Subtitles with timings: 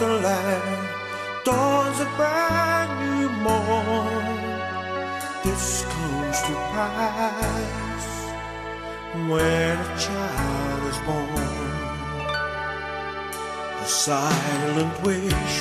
[0.00, 4.38] the light, dawns a brand new morn.
[5.44, 8.06] This comes to pass
[9.28, 11.60] when a child is born.
[13.76, 15.58] A silent wish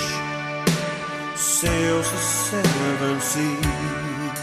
[1.36, 4.40] sails the seven seas.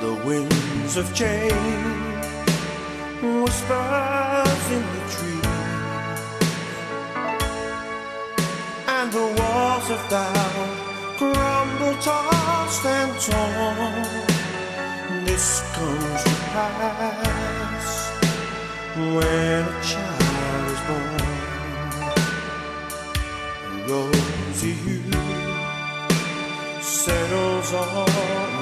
[0.00, 2.26] The winds of change
[3.20, 5.31] whispers in the trees.
[10.08, 10.68] down,
[11.16, 14.06] crumbled, tossed and torn.
[15.24, 17.86] This comes to pass
[18.96, 21.32] when a child is born.
[23.86, 25.00] Goes you,
[26.80, 28.08] settles all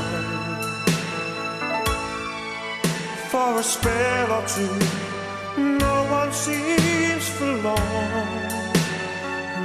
[3.58, 4.70] a spell or two.
[5.56, 8.20] No one seems for long.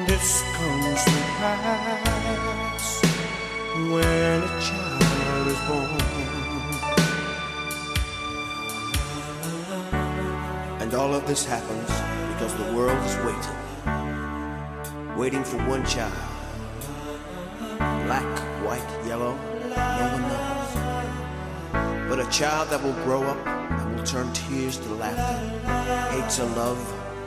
[0.07, 3.01] This comes to pass
[3.91, 6.01] when a child is born.
[10.81, 11.89] And all of this happens
[12.31, 13.59] because the world is waiting.
[15.15, 16.13] Waiting for one child.
[17.77, 19.35] Black, white, yellow,
[19.69, 20.53] no one knows
[22.15, 23.62] but a child that will grow up
[24.13, 25.39] turn tears to laughter,
[26.11, 26.77] hate to love,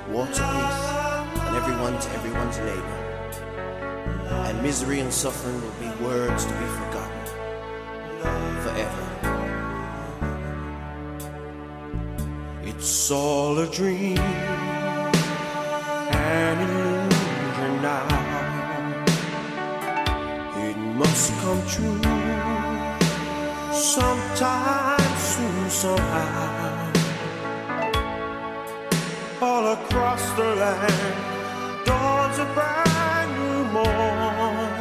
[0.09, 0.85] war to peace,
[1.43, 2.99] and everyone to everyone's neighbor.
[4.47, 7.27] And misery and suffering will be words to be forgotten
[8.63, 9.05] forever.
[12.63, 14.19] It's all a dream,
[16.15, 18.07] an illusion now.
[20.69, 22.01] It must come true
[23.73, 26.66] sometime soon somehow.
[30.37, 34.81] The land, dawns a brand new morn.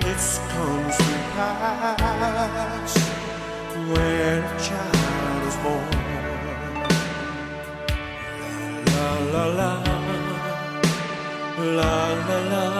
[0.00, 2.92] This comes to pass
[3.90, 5.90] when a child is born.
[8.92, 9.72] La la la.
[11.58, 11.94] La
[12.28, 12.62] la la.
[12.70, 12.75] la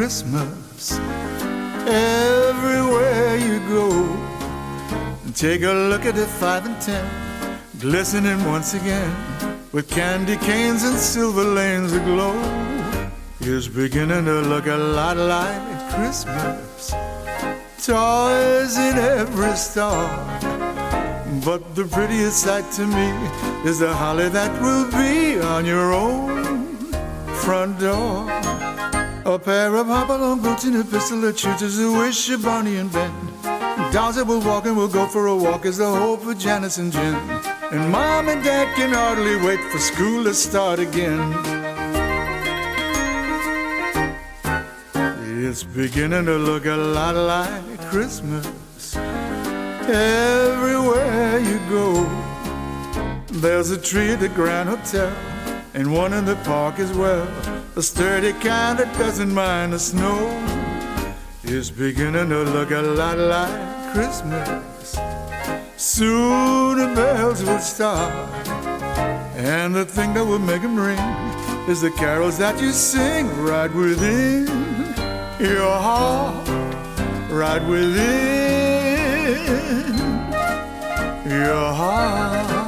[0.00, 0.98] Christmas
[1.86, 3.86] everywhere you go.
[5.34, 7.04] Take a look at the five and ten,
[7.80, 9.14] glistening once again
[9.72, 12.34] with candy canes and silver lanes aglow.
[13.40, 15.62] It's beginning to look a lot like
[15.92, 16.94] Christmas.
[17.84, 20.08] Toys in every store.
[21.44, 23.08] But the prettiest sight to me
[23.68, 26.64] is the holly that will be on your own
[27.44, 28.39] front door.
[29.26, 32.76] A pair of hop-along boots and a pistol that shoots as a wish of Barney
[32.76, 33.12] and Ben.
[33.92, 36.78] Dolls that will walk and will go for a walk is the hope for Janice
[36.78, 37.14] and Jen.
[37.70, 41.34] And Mom and Dad can hardly wait for school to start again.
[45.44, 48.46] It's beginning to look a lot like Christmas
[49.86, 52.08] everywhere you go.
[53.26, 55.12] There's a tree at the Grand Hotel
[55.74, 57.26] and one in the park as well.
[57.76, 60.18] A sturdy kind that doesn't mind the snow
[61.44, 64.98] is beginning to look a lot like Christmas.
[65.76, 68.12] Soon the bells will start,
[69.36, 70.98] and the thing that will make them ring
[71.68, 74.46] is the carols that you sing right within
[75.38, 76.48] your heart,
[77.30, 78.00] right within
[81.24, 82.59] your heart.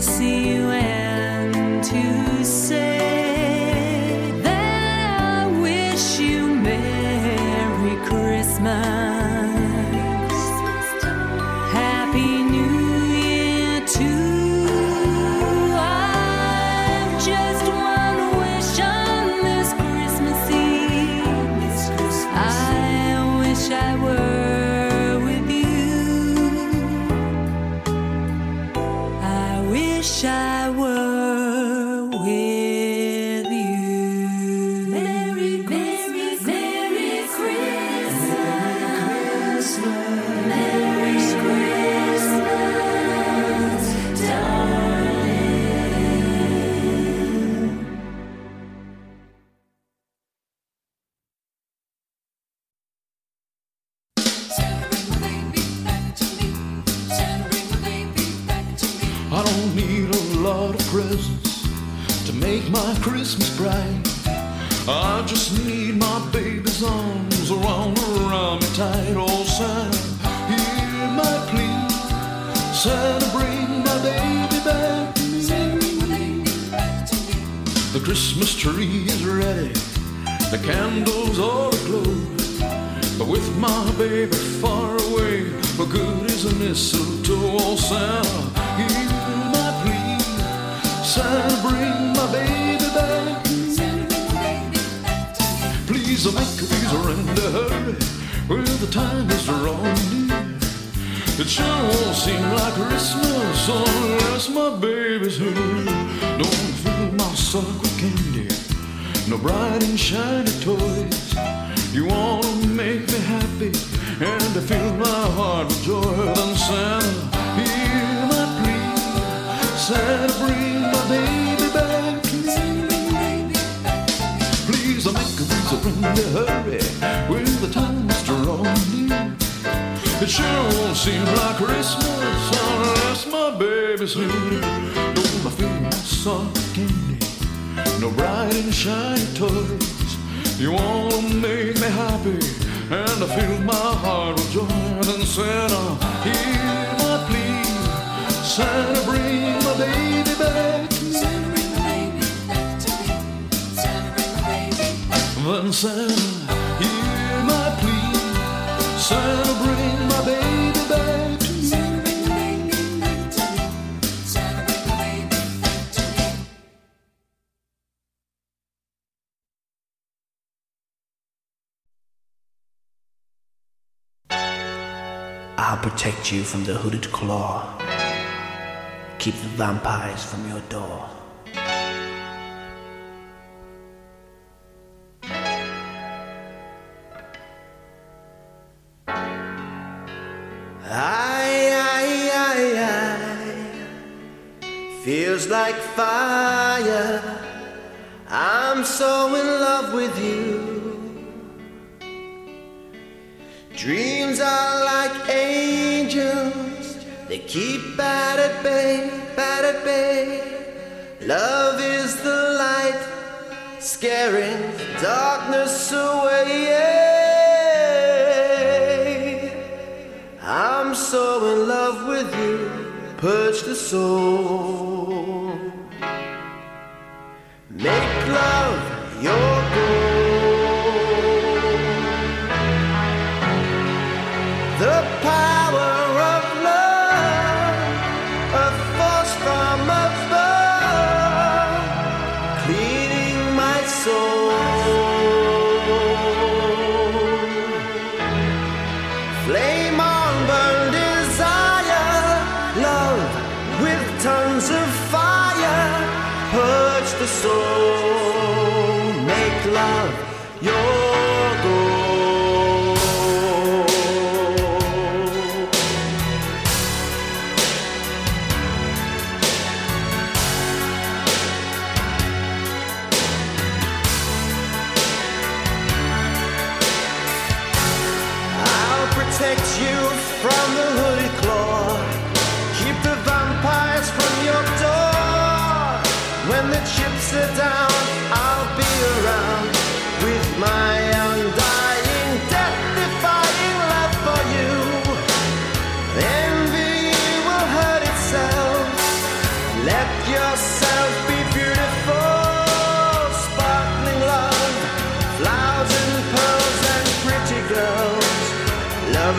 [0.00, 0.89] It see won't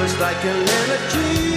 [0.01, 1.50] Is like an energy,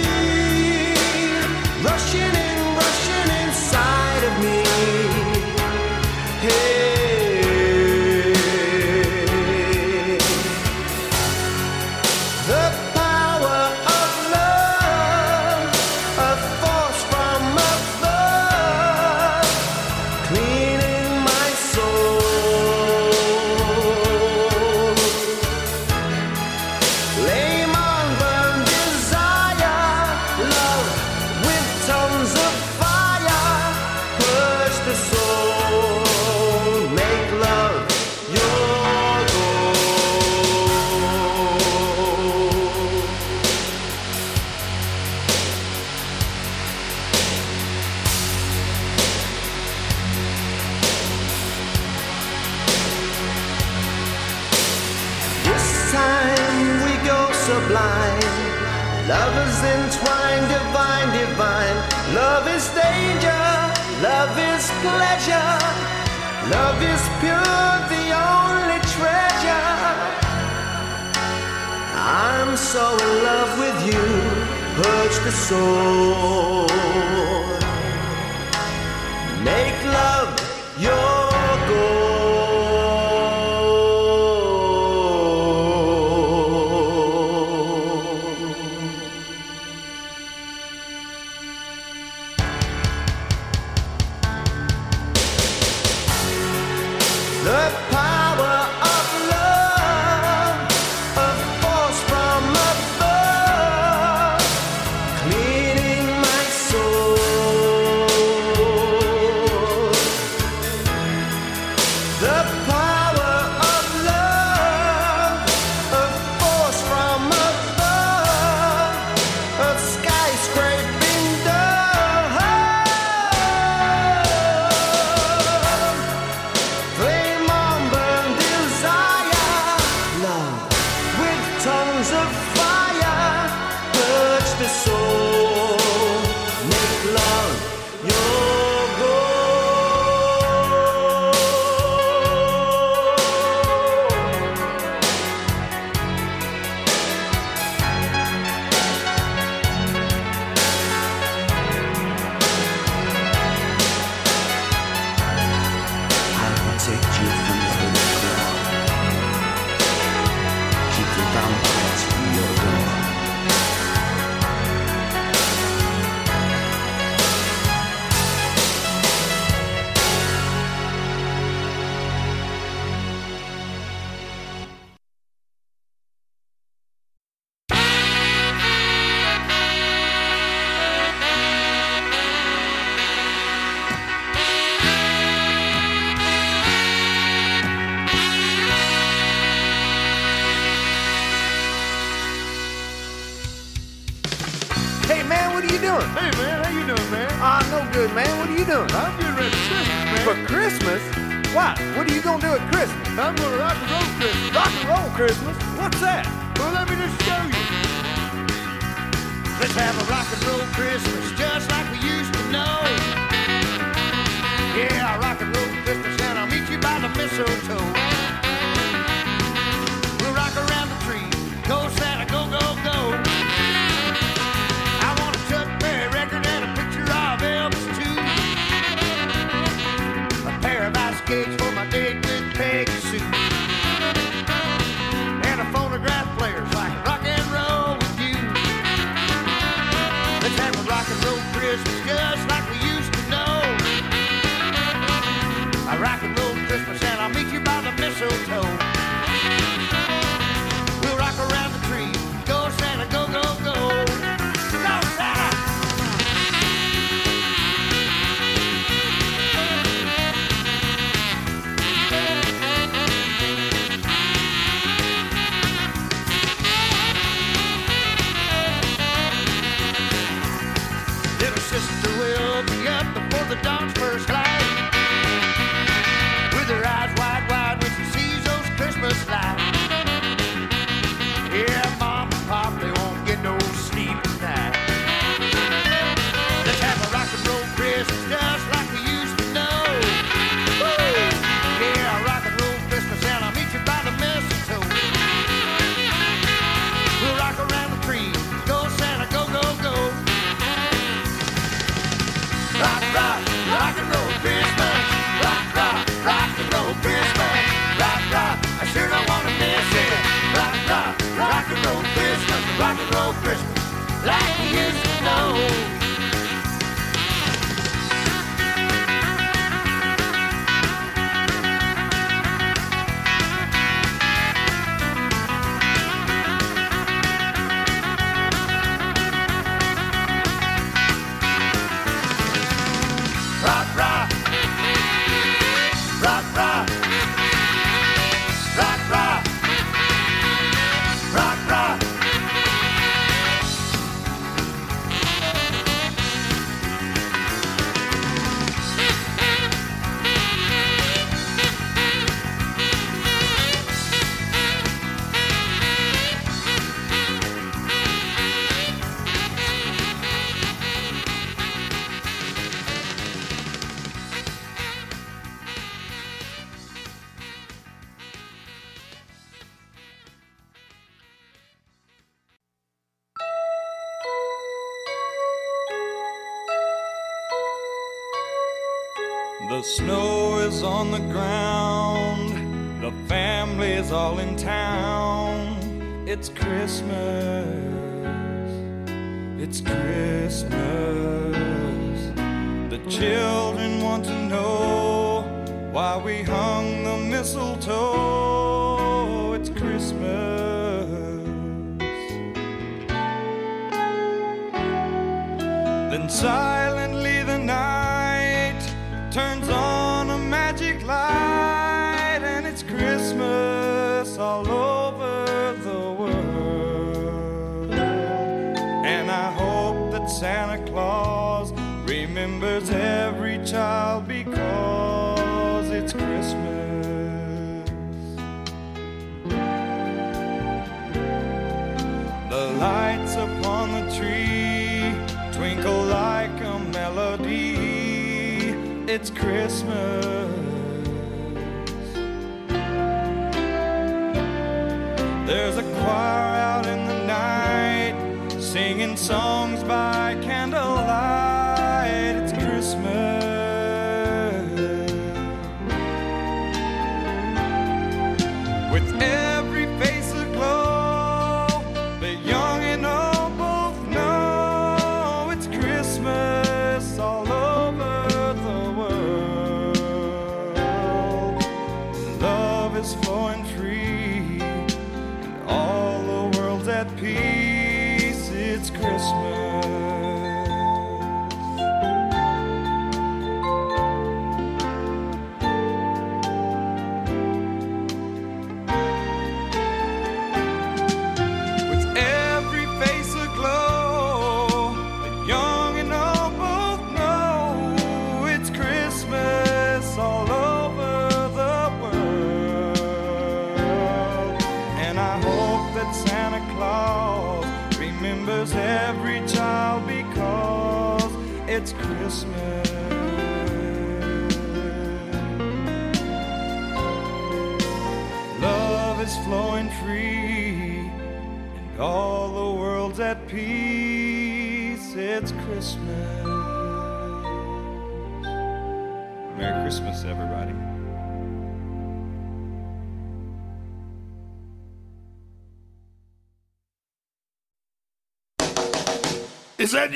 [75.25, 76.54] the soul.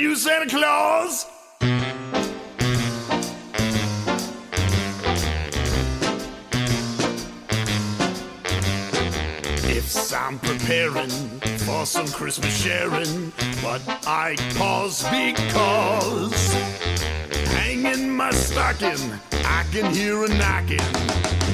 [0.10, 1.28] You, Santa Claus?
[9.70, 11.10] If I'm preparing
[11.60, 16.54] for some Christmas sharing, but I pause because
[17.54, 19.14] hanging my stocking,
[19.46, 20.80] I can hear a knocking.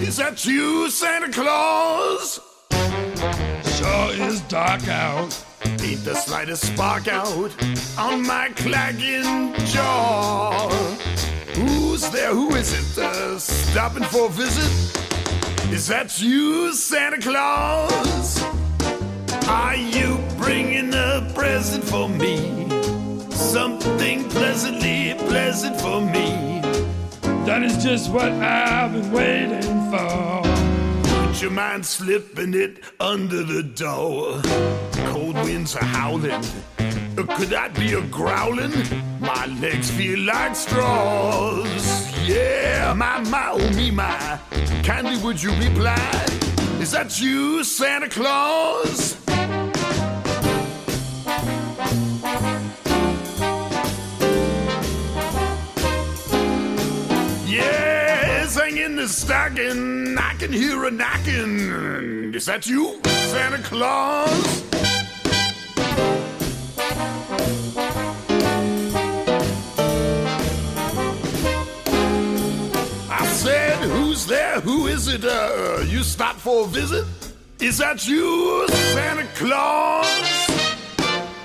[0.02, 2.40] Is that you, Santa Claus?
[2.72, 5.45] Sure is dark out.
[5.82, 7.54] Ain't the slightest spark out
[7.98, 10.70] on my clagging jaw.
[11.56, 12.34] Who's there?
[12.34, 12.98] Who is it?
[12.98, 14.72] Uh, stopping for a visit?
[15.72, 18.44] Is that you, Santa Claus?
[19.48, 22.70] Are you bringing a present for me?
[23.32, 26.62] Something pleasantly pleasant for me.
[27.46, 30.55] That is just what I've been waiting for.
[31.36, 34.42] Would you mind slipping it under the door?
[35.12, 36.42] Cold winds are howling.
[37.18, 38.72] Could that be a growling?
[39.20, 42.10] My legs feel like straws.
[42.26, 44.40] Yeah, my, my, oh me, my.
[44.86, 46.26] Kindly would you reply?
[46.80, 49.25] Is that you, Santa Claus?
[59.06, 60.18] The stocking.
[60.18, 62.34] I can hear a knocking.
[62.34, 64.64] Is that you, Santa Claus?
[73.12, 74.60] I said, who's there?
[74.62, 75.24] Who is it?
[75.24, 77.06] Uh, you stopped for a visit?
[77.60, 80.08] Is that you, Santa Claus?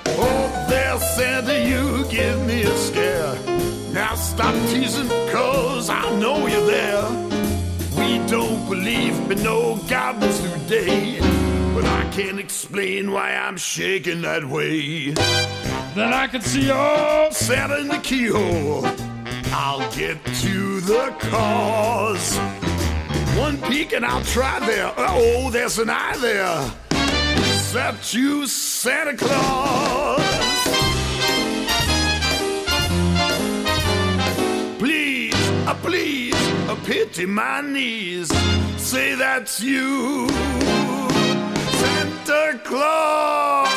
[0.06, 3.34] Oh, there, Santa, you give me a scare.
[3.92, 7.29] Now stop teasing, cause I know you're there.
[8.28, 11.18] Don't believe in no goblins today.
[11.74, 15.10] But I can't explain why I'm shaking that way.
[15.94, 18.86] Then I can see all Santa in the keyhole.
[19.52, 22.38] I'll get to the cause.
[23.36, 24.92] One peek and I'll try there.
[24.96, 26.72] Oh, there's an eye there.
[27.36, 30.20] Except you, Santa Claus?
[34.78, 35.34] Please,
[35.66, 36.29] uh, please,
[36.70, 38.28] uh, pity my knees.
[38.76, 40.28] Say that's you,
[41.80, 43.68] Santa Claus.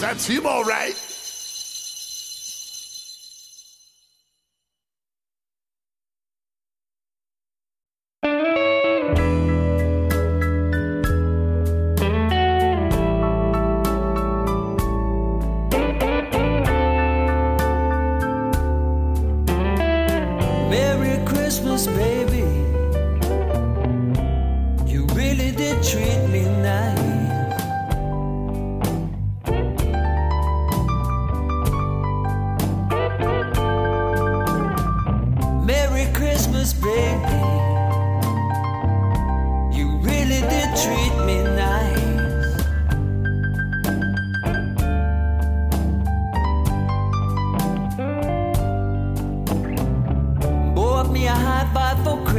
[0.00, 0.96] That's him, all right.
[8.22, 8.69] Merry
[21.80, 22.19] Christmas,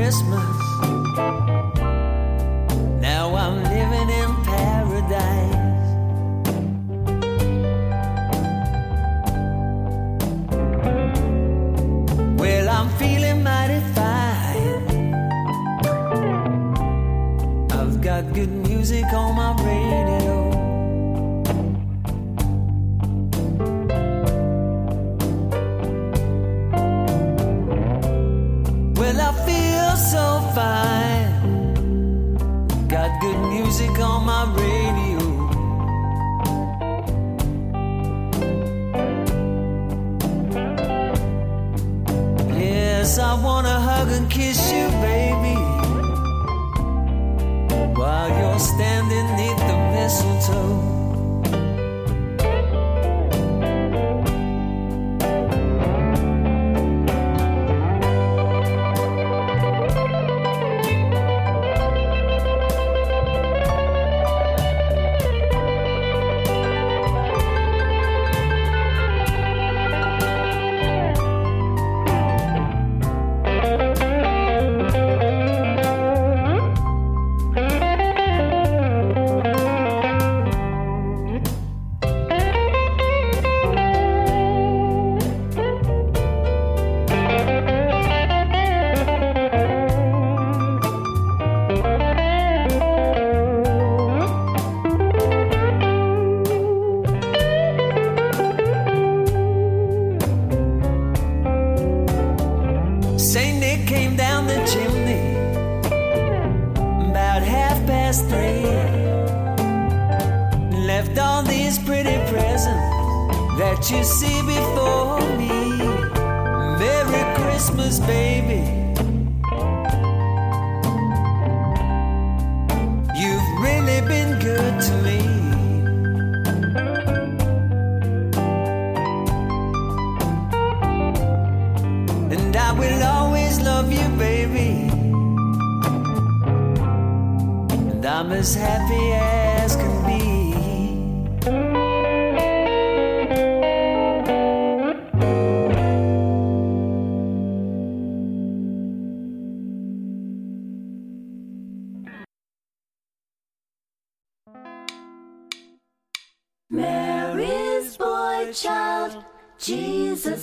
[0.02, 0.58] Christmas.
[3.00, 5.90] Now I'm living in paradise.
[12.40, 15.14] Well, I'm feeling mighty fine.
[17.72, 19.91] I've got good music on my radio.
[34.50, 34.81] Music on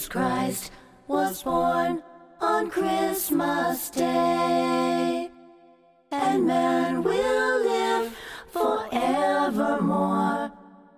[0.08, 0.72] Christ
[1.06, 2.02] was born
[2.40, 5.30] on Christmas Day.
[6.10, 8.16] And man will live
[8.50, 10.50] forevermore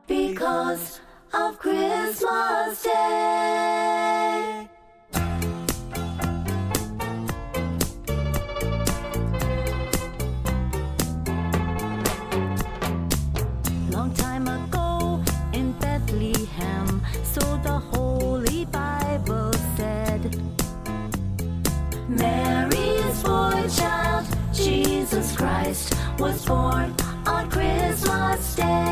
[0.07, 1.01] because
[1.33, 3.70] of Christmas Day.
[26.21, 26.95] was born
[27.27, 28.90] on Christmas Day.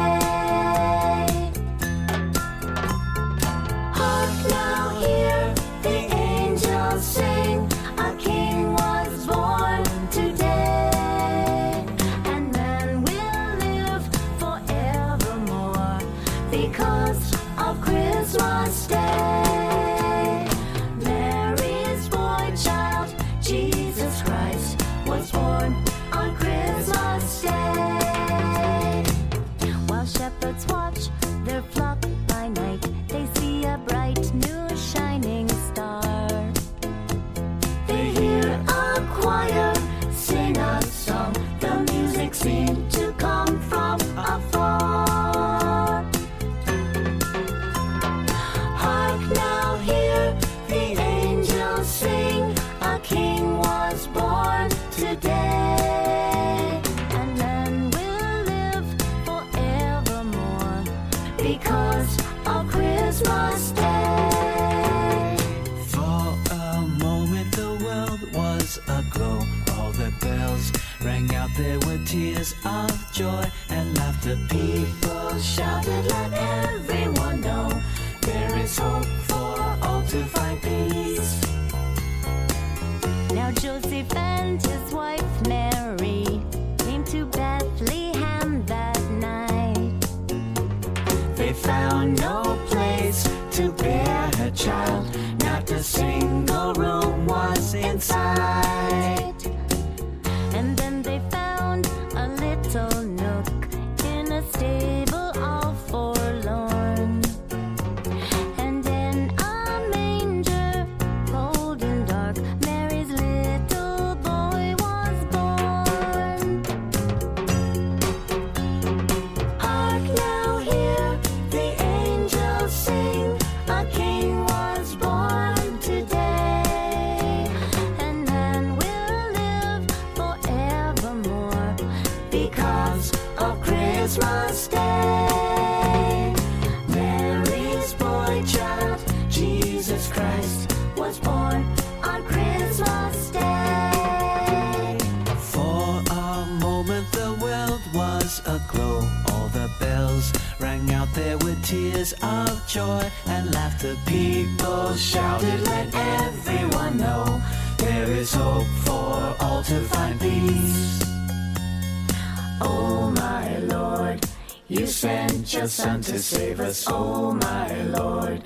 [166.69, 168.43] us, oh my Lord.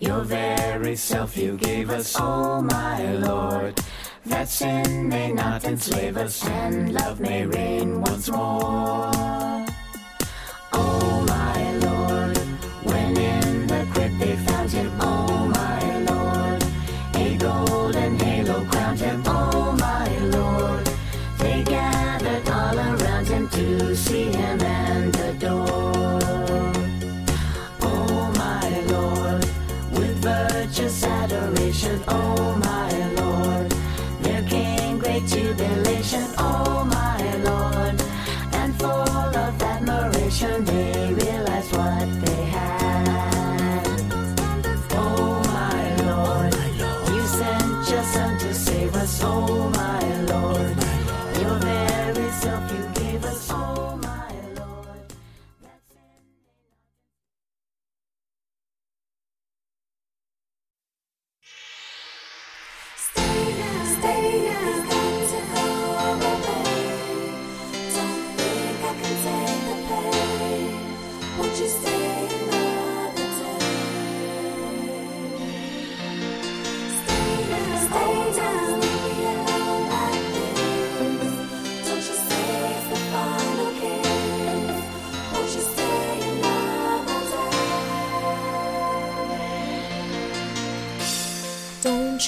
[0.00, 3.80] Your very self you gave us, oh my Lord.
[4.26, 9.29] That sin may not enslave us and love may reign once more.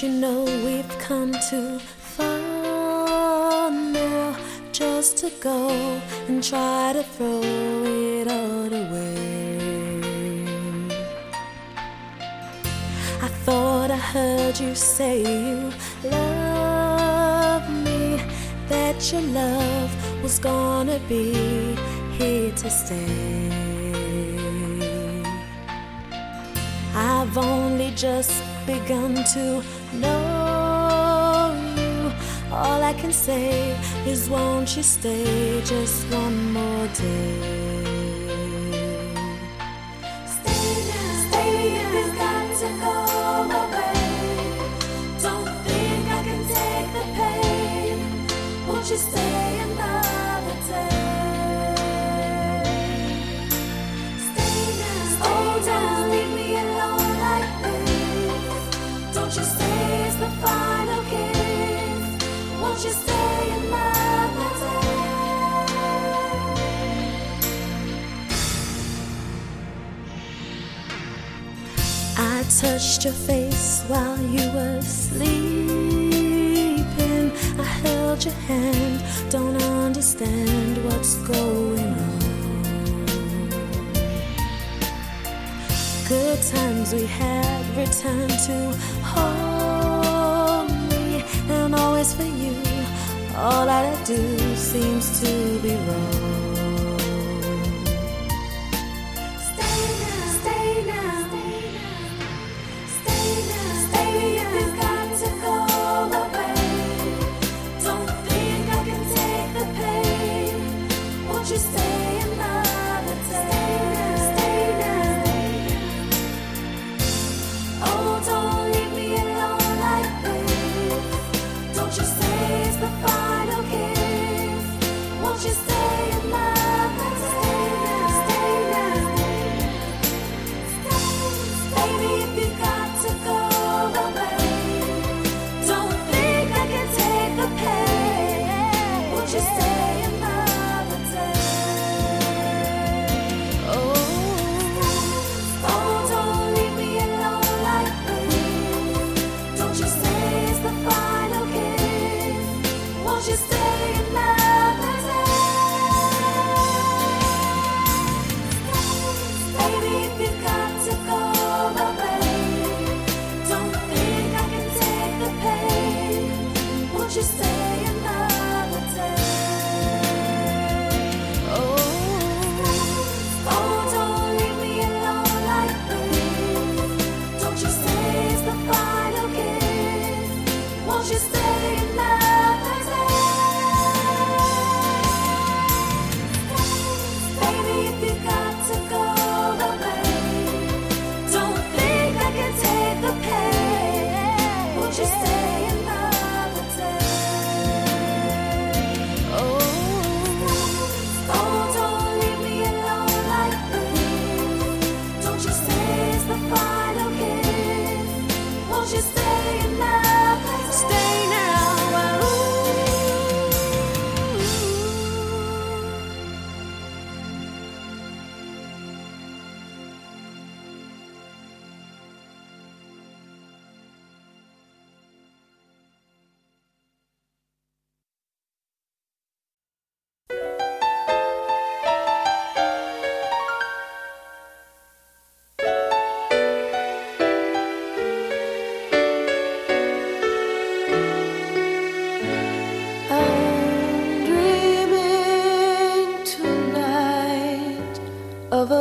[0.03, 4.35] you know we've come too far now
[4.73, 5.69] just to go
[6.27, 7.41] and try to throw
[7.85, 10.01] it all away?
[13.21, 15.71] I thought I heard you say you
[16.03, 18.21] love me,
[18.67, 19.91] that your love
[20.21, 21.77] was gonna be
[22.17, 23.49] here to stay.
[26.93, 29.63] I've only just begun to
[32.83, 37.62] all I can say is, won't you stay just one more day?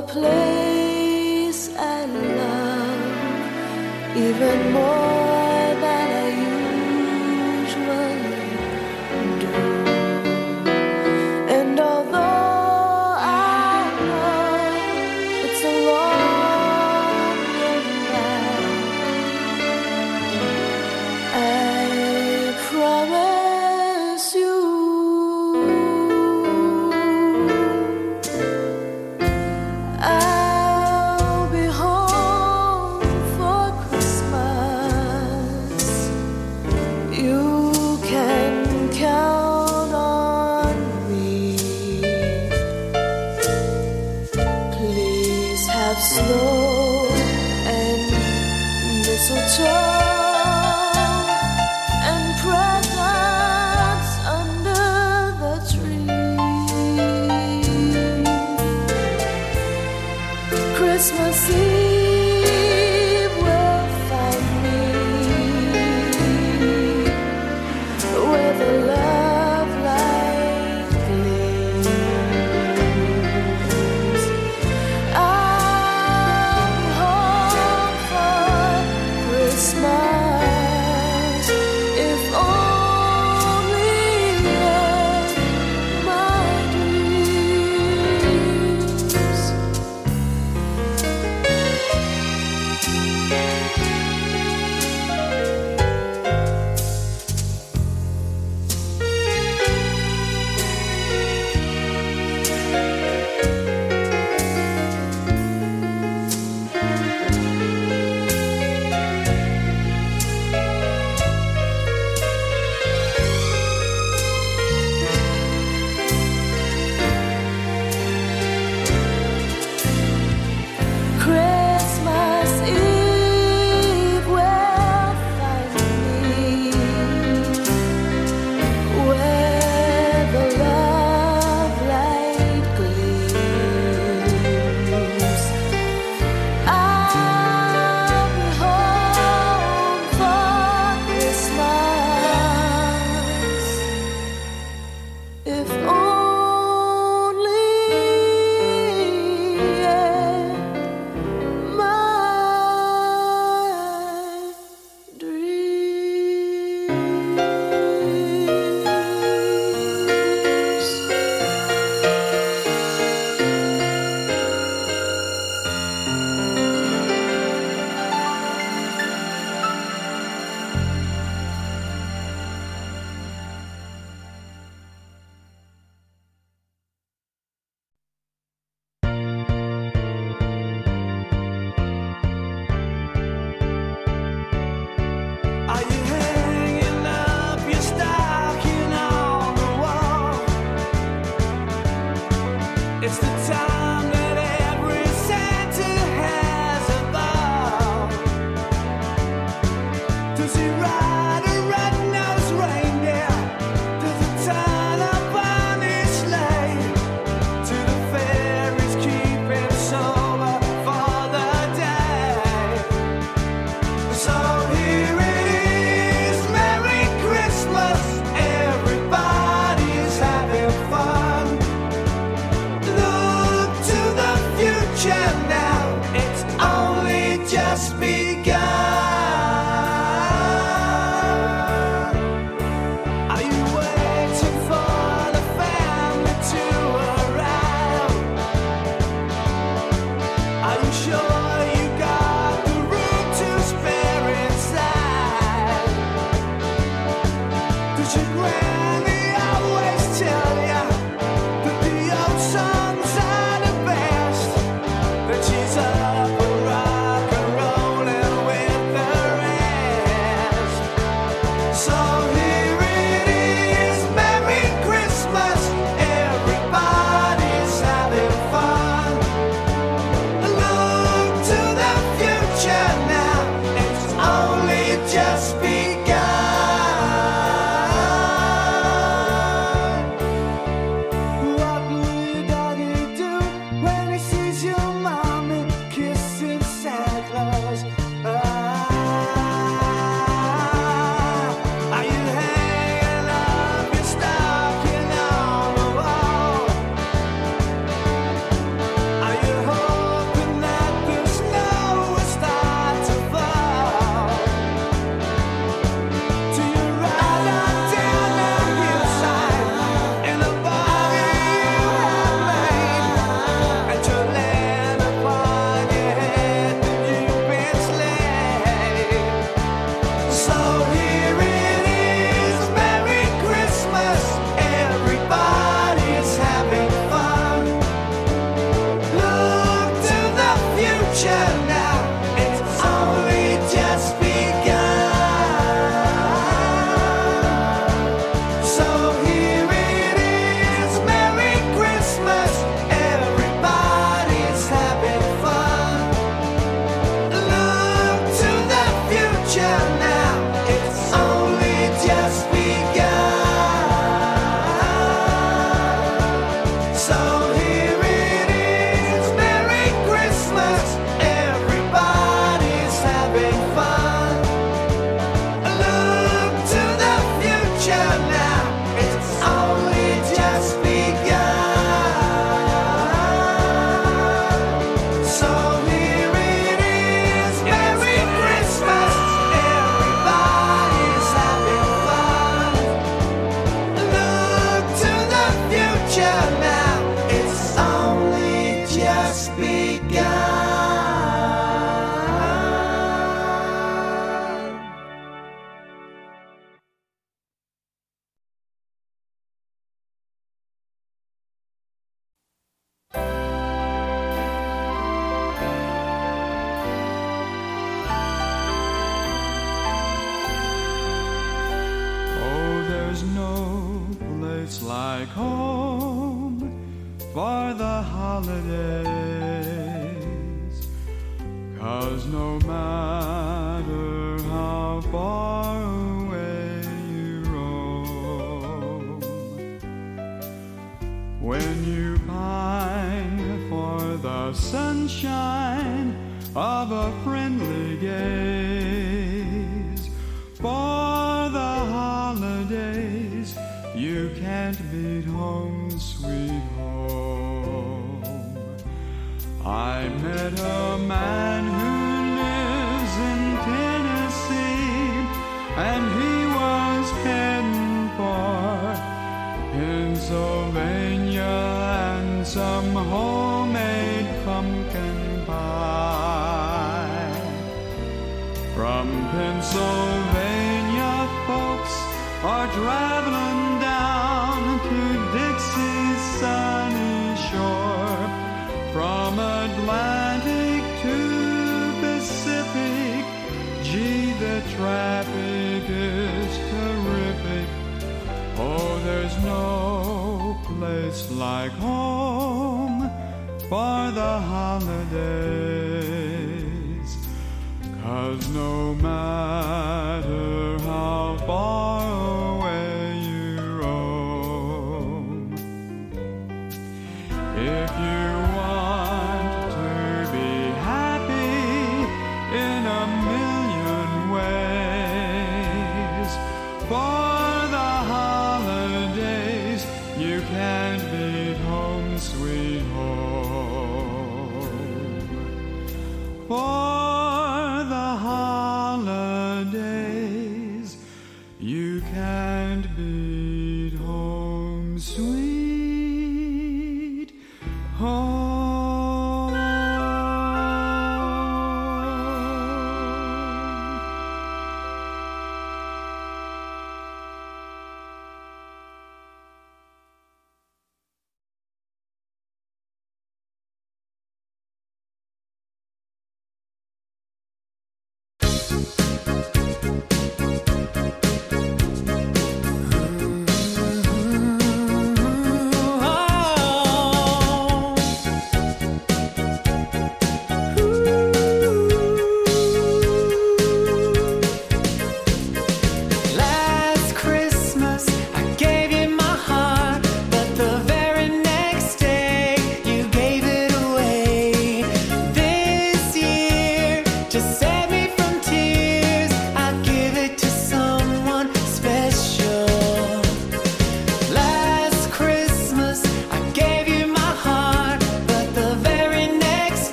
[0.00, 0.39] a place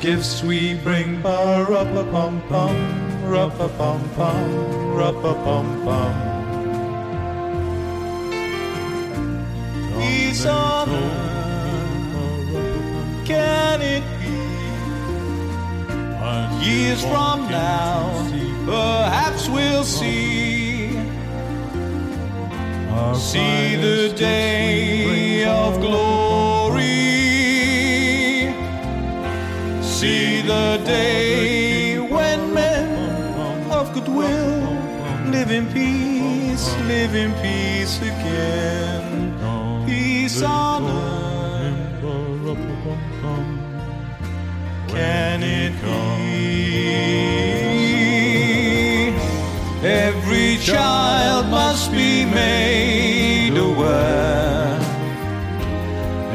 [0.00, 1.39] gifts we bring, pa-ra-pa-pum-pum,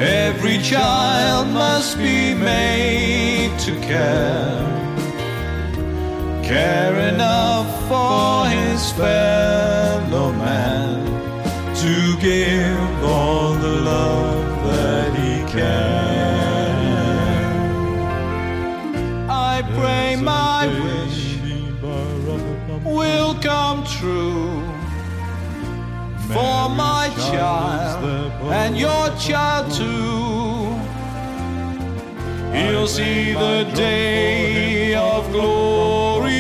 [0.08, 4.62] Every child must be made to care.
[6.43, 11.06] Care enough for his fellow man
[11.78, 16.76] to give all the love that he can.
[19.28, 21.39] I pray my wish
[22.84, 24.62] will come true
[26.32, 30.46] for my child and your child too.
[32.56, 36.36] He'll see the day of glory.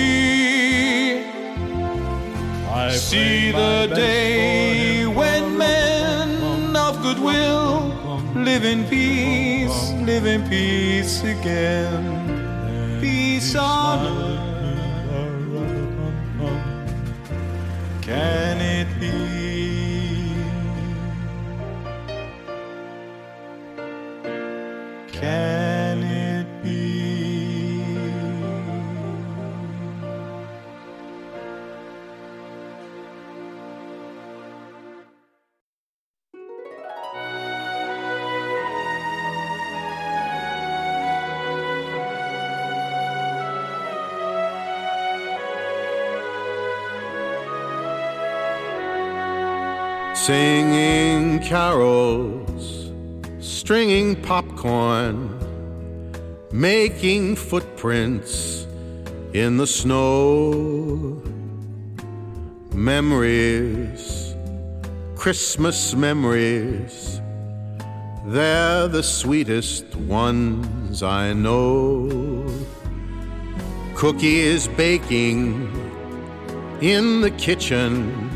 [2.71, 7.91] I see the day when men of goodwill
[8.35, 13.01] live in peace, live in peace again.
[13.01, 14.45] Peace on earth.
[18.01, 18.54] Can
[50.25, 52.91] Singing carols,
[53.39, 55.29] stringing popcorn,
[56.51, 58.65] making footprints
[59.33, 61.21] in the snow.
[62.73, 64.33] Memories,
[65.15, 67.21] Christmas memories,
[68.25, 72.51] they're the sweetest ones I know.
[73.93, 75.69] Cookies baking
[76.81, 78.34] in the kitchen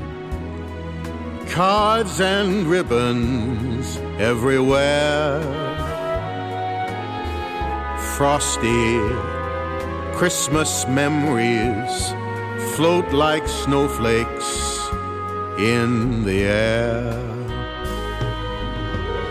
[1.49, 5.41] cards and ribbons everywhere.
[8.15, 8.99] Frosty
[10.13, 12.13] Christmas memories
[12.75, 14.89] float like snowflakes
[15.57, 17.13] in the air.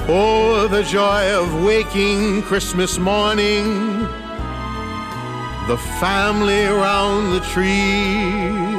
[0.08, 3.64] Oh, the joy of waking Christmas morning,
[5.68, 8.77] the family around the tree.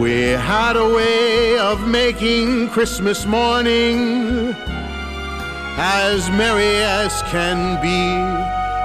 [0.00, 4.52] We had a way of making Christmas morning
[5.78, 8.10] as merry as can be.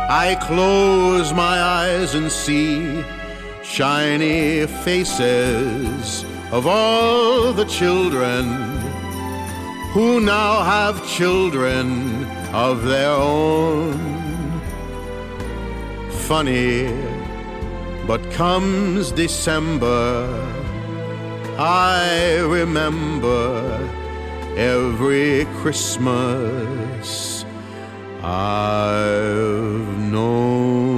[0.08, 3.04] I close my eyes and see
[3.64, 8.46] shiny faces of all the children
[9.94, 13.98] who now have children of their own.
[16.28, 16.88] Funny,
[18.06, 20.49] but comes December.
[21.62, 23.90] I remember
[24.56, 27.44] every Christmas
[28.24, 30.89] I've known.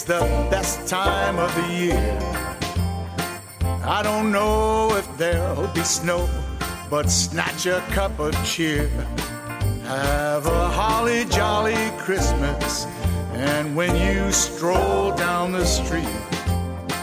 [0.00, 2.18] It's the best time of the year.
[3.84, 6.26] I don't know if there'll be snow,
[6.88, 8.88] but snatch a cup of cheer.
[9.84, 12.86] Have a holly jolly Christmas.
[13.34, 16.08] And when you stroll down the street,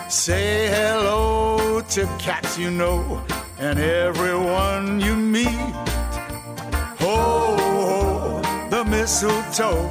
[0.09, 3.23] say hello to cats you know
[3.59, 5.75] and everyone you meet.
[7.03, 8.41] Ho, ho,
[8.71, 9.87] the mistletoe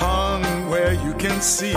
[0.00, 1.76] hung where you can see.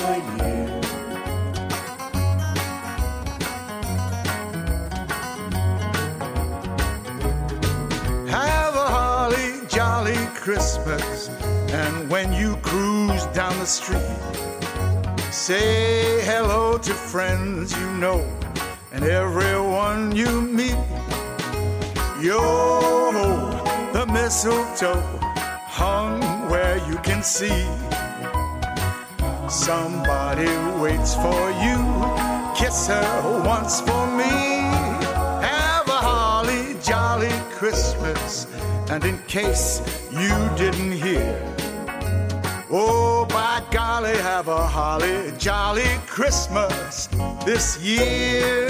[10.41, 11.29] Christmas.
[11.69, 14.01] And when you cruise down the street,
[15.31, 18.25] say hello to friends you know
[18.91, 20.81] and everyone you meet.
[22.19, 22.41] Yo,
[23.93, 24.99] the mistletoe
[25.69, 26.19] hung
[26.49, 27.61] where you can see.
[29.47, 30.49] Somebody
[30.81, 31.77] waits for you.
[32.57, 34.10] Kiss her once for
[37.71, 38.47] Christmas.
[38.89, 41.55] And in case you didn't hear,
[42.69, 47.07] oh, by golly, have a holly jolly Christmas
[47.45, 48.67] this year.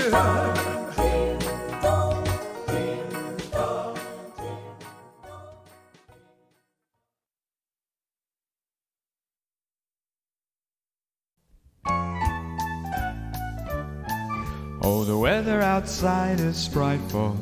[14.84, 17.36] Oh, the weather outside is frightful,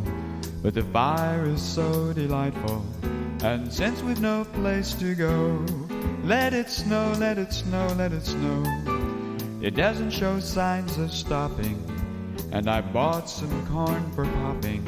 [0.62, 2.86] but the fire is so delightful.
[3.44, 5.66] And since we've no place to go,
[6.24, 8.64] let it snow, let it snow, let it snow.
[9.62, 11.78] It doesn't show signs of stopping,
[12.52, 14.84] and I bought some corn for popping.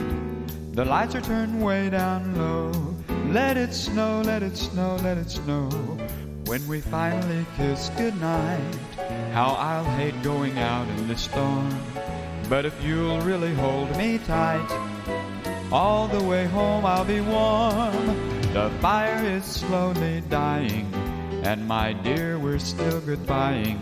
[0.74, 2.72] The lights are turned way down low.
[3.32, 5.70] Let it snow, let it snow, let it snow.
[6.46, 8.76] When we finally kiss goodnight,
[9.32, 11.74] how I'll hate going out in the storm.
[12.50, 14.91] But if you'll really hold me tight,
[15.72, 18.06] all the way home I'll be warm.
[18.54, 20.92] The fire is slowly dying,
[21.44, 23.80] and my dear, we're still goodbying.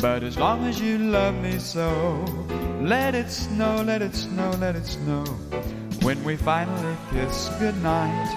[0.00, 2.24] But as long as you love me so,
[2.80, 5.24] let it snow, let it snow, let it snow.
[6.02, 8.28] When we finally kiss goodnight,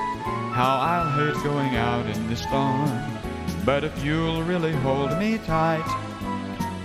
[0.54, 2.92] how I'll hate going out in the storm.
[3.66, 5.88] But if you'll really hold me tight,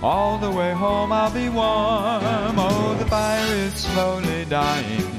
[0.01, 2.55] all the way home I'll be warm.
[2.57, 5.18] Oh, the fire is slowly dying,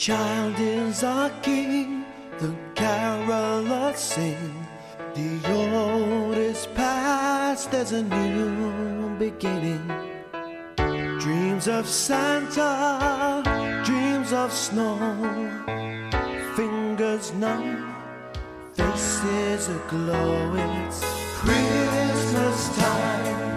[0.00, 2.06] Child is our king,
[2.38, 4.66] the carolers sing.
[5.14, 9.86] The old is past, there's a new beginning.
[11.18, 13.42] Dreams of Santa,
[13.84, 14.96] dreams of snow.
[16.56, 17.94] Fingers numb,
[18.72, 20.54] faces aglow.
[20.54, 21.04] It's
[21.40, 23.49] Christmas time,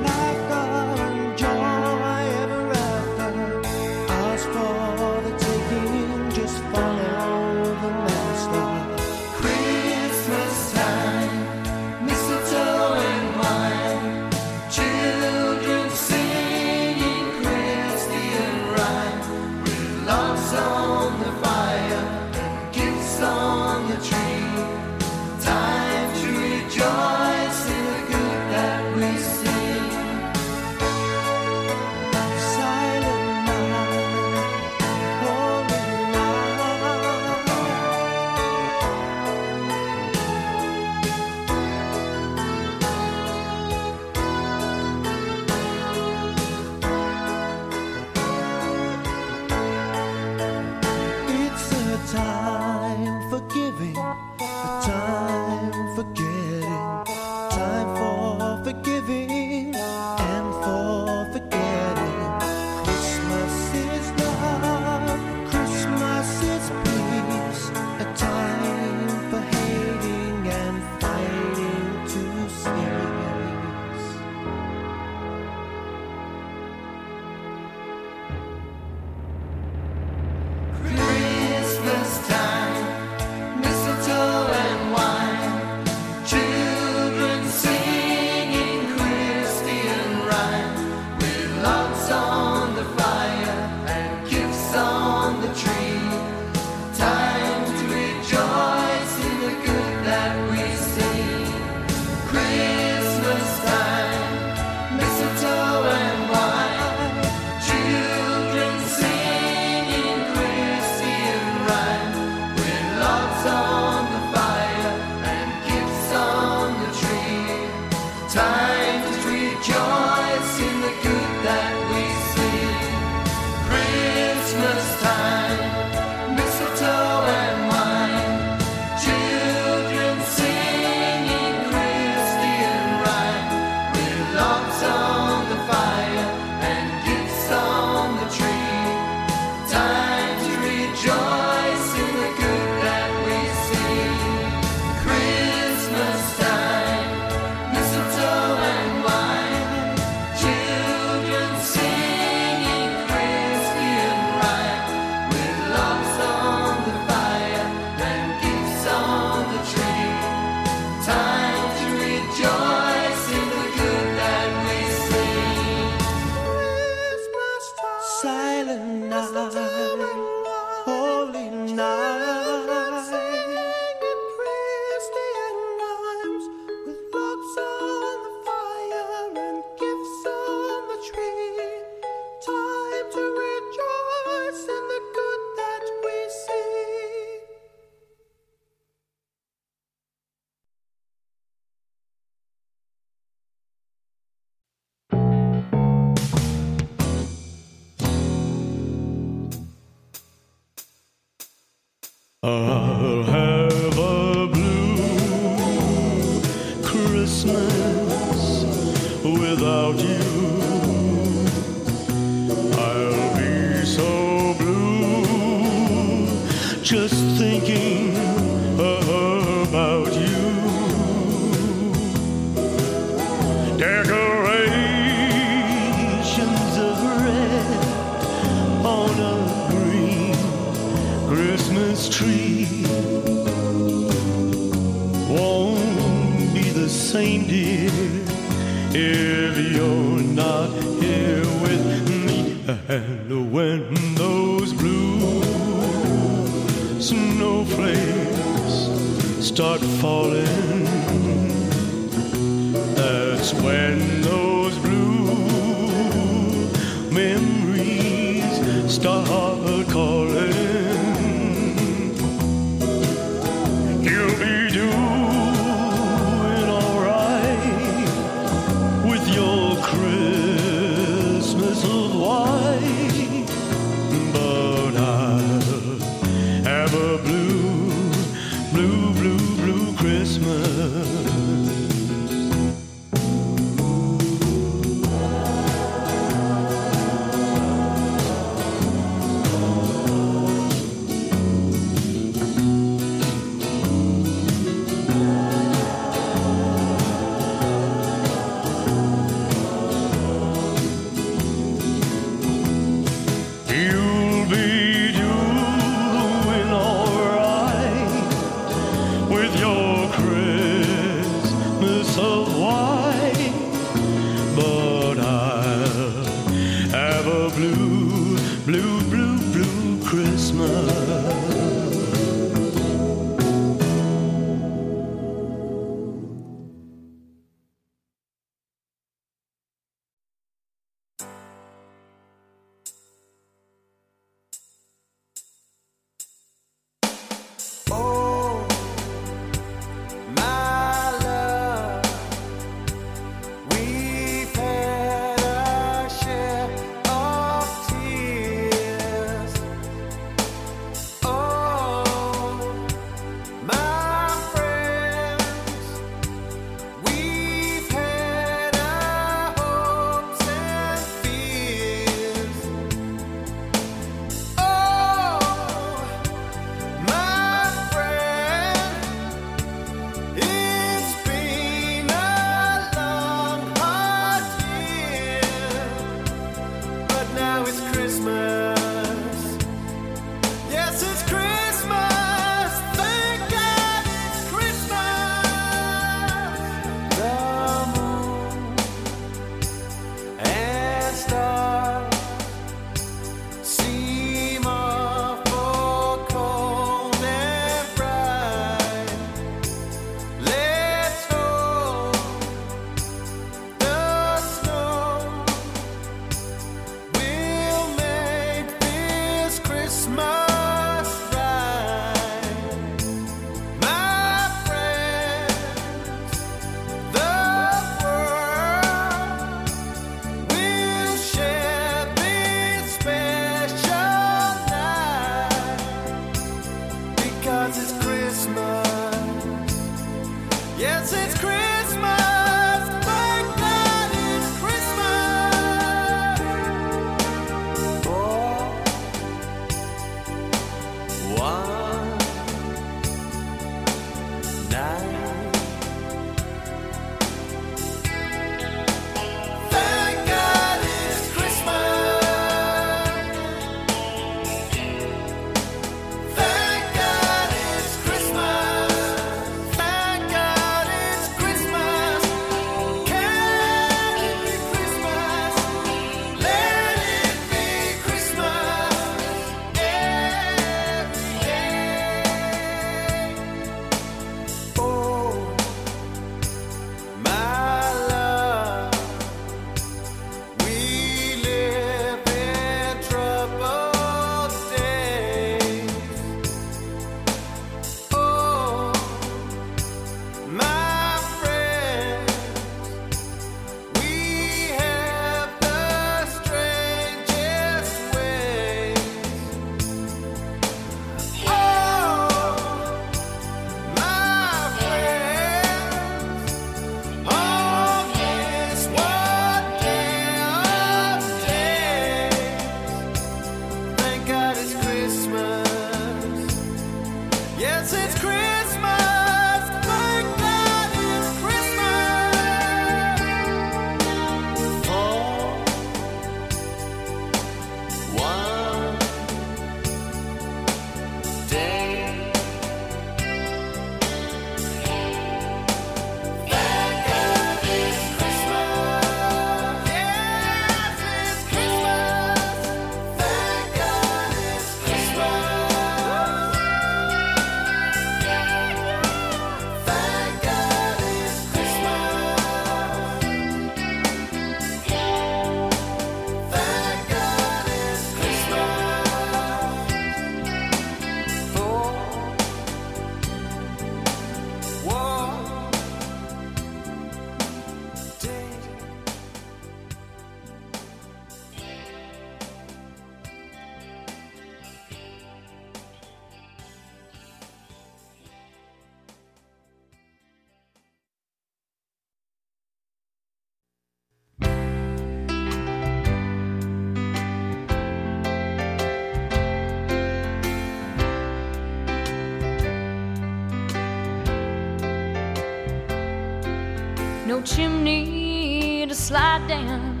[597.44, 600.00] chimney to slide down,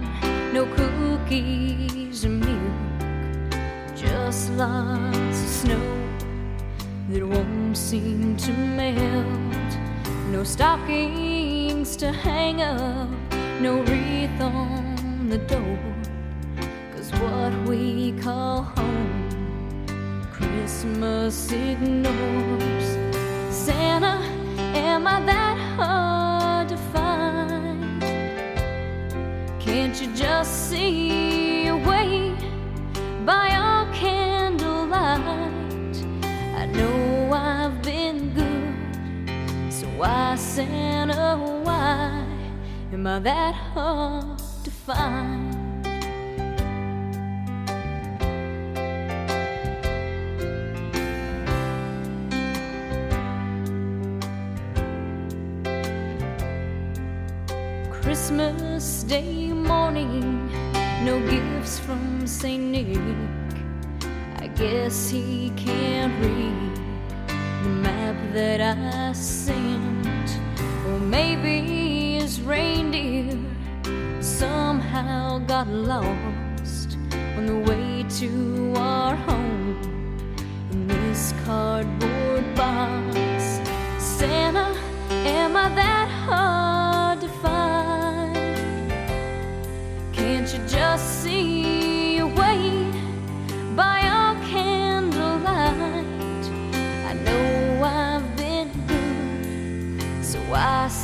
[0.52, 3.50] no cookies or milk,
[3.96, 5.80] just lots of snow
[7.08, 9.72] that won't seem to melt,
[10.30, 11.11] no stocking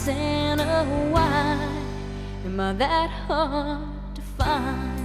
[0.08, 1.58] Santa, why
[2.46, 5.00] am I that hard to find?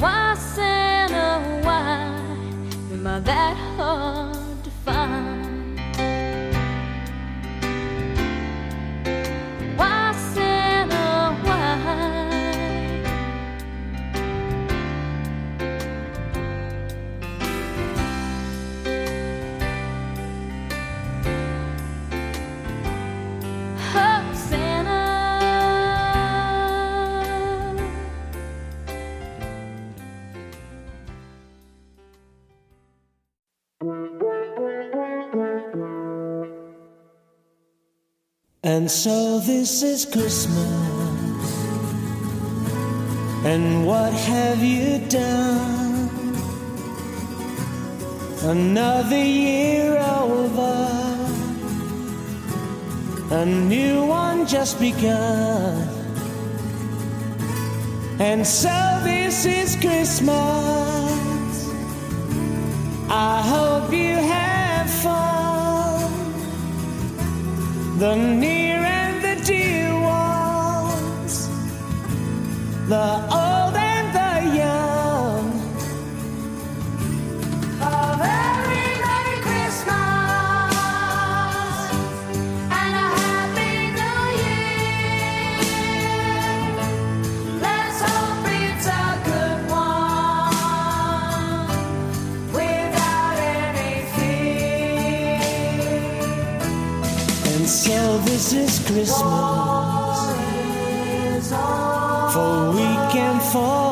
[0.00, 2.10] Why, Santa, why
[2.92, 5.23] am I that hard to find?
[38.64, 40.56] And so this is Christmas.
[43.44, 46.08] And what have you done?
[48.40, 50.88] Another year over.
[53.32, 55.86] A new one just begun.
[58.18, 60.32] And so this is Christmas.
[63.10, 65.43] I hope you have fun
[67.98, 71.48] the near and the dear ones,
[72.88, 73.63] the old.
[98.56, 99.10] is Christmas.
[102.32, 103.83] For we can fall.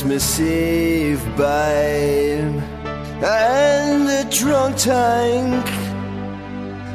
[0.00, 2.62] Christmas Eve, babe,
[3.22, 5.66] and the drunk tank.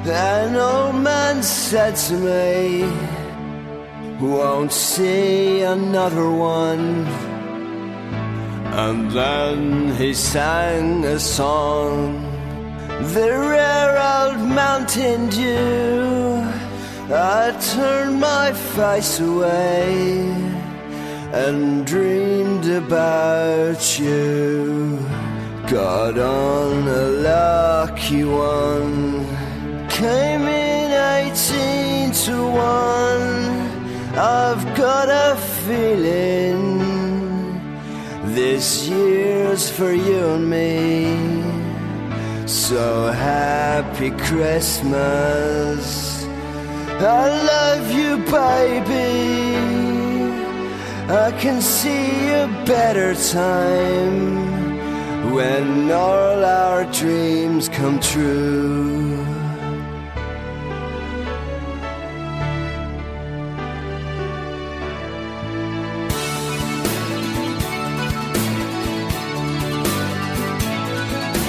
[0.08, 2.82] An old man said to me,
[4.20, 7.06] Won't see another one.
[8.74, 12.24] And then he sang a song,
[13.14, 16.42] the rare old mountain dew.
[17.14, 20.56] I turned my face away
[21.36, 24.98] and dreamed about you.
[25.68, 29.28] Got on a lucky one,
[29.90, 30.92] came in
[31.28, 32.56] 18 to 1.
[34.18, 35.36] I've got a
[35.68, 36.80] feeling
[38.34, 41.44] this year's for you and me.
[42.48, 45.86] So happy Christmas.
[46.98, 50.05] I love you, baby.
[51.08, 59.24] I can see a better time when all our dreams come true.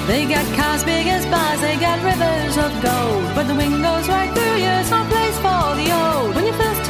[0.06, 3.34] They got cars big as bars, they got rivers of gold.
[3.34, 4.92] But the wind goes right through you, it's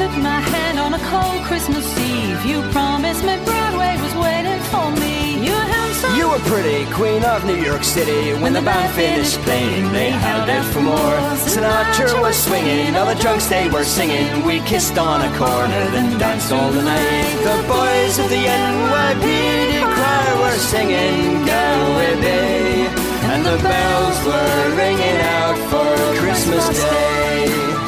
[0.07, 4.61] When you my hand on a cold Christmas Eve, you promised me Broadway was waiting
[4.71, 5.43] for me.
[5.43, 6.15] You were handsome.
[6.15, 8.31] You were pretty, queen of New York City.
[8.41, 11.19] When the band finished playing, they held out for more.
[11.51, 14.45] Sinatra was swinging, all the drunks they were singing.
[14.45, 17.35] We kissed on a corner, then danced all the night.
[17.43, 22.87] The boys of the NYPD choir were singing Galway Bay,
[23.31, 27.86] and the bells were ringing out for Christmas Day.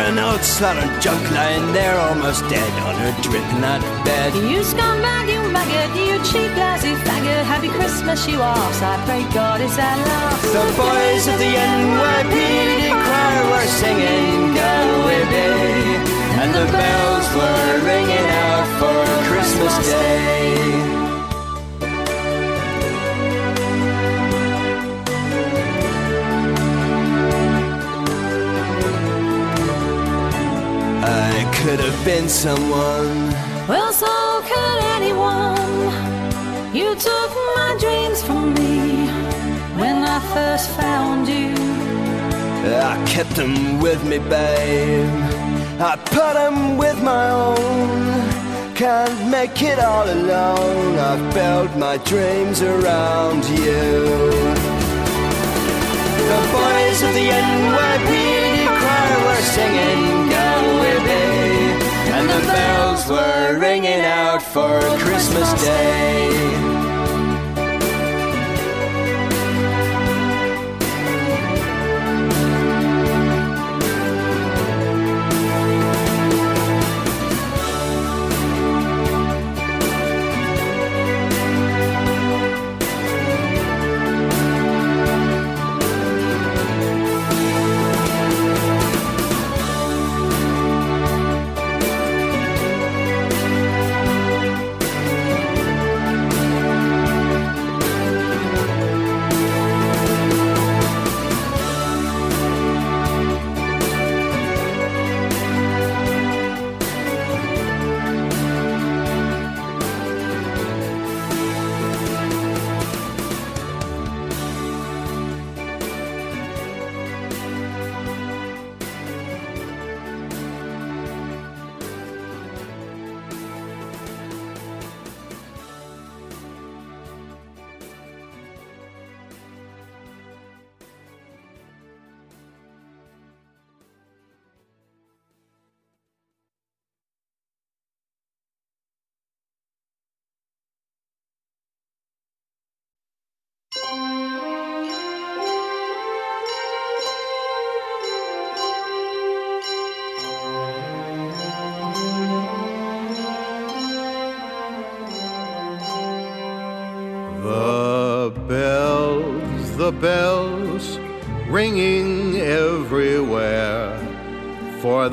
[0.00, 4.34] An old slaughtered junk lying there almost dead on her dripping out bed.
[4.34, 7.44] You scumbag, you maggot, you cheap, lousy faggot.
[7.44, 8.82] Happy Christmas, you arse.
[8.82, 10.42] I pray God it's at last.
[10.56, 16.00] The boys of the NYPD choir were singing Galway Bay,
[16.40, 19.00] and the bells were ringing out for
[19.30, 20.95] Christmas Day.
[32.04, 33.32] Been someone.
[33.66, 34.06] Well, so
[34.42, 35.90] could anyone.
[36.72, 39.08] You took my dreams from me
[39.80, 41.54] when I first found you.
[42.72, 45.10] I kept them with me, babe.
[45.80, 48.74] I put them with my own.
[48.76, 50.98] Can't make it all alone.
[50.98, 53.90] I've built my dreams around you.
[56.30, 61.45] The boys of the NYPD choir were singing Galway
[62.16, 66.75] and the bells were ringing out for Christmas Day.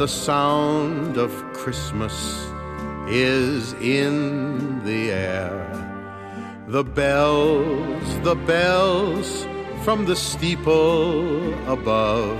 [0.03, 2.13] The sound of Christmas
[3.07, 5.63] is in the air.
[6.67, 9.47] The bells, the bells
[9.85, 12.37] from the steeple above,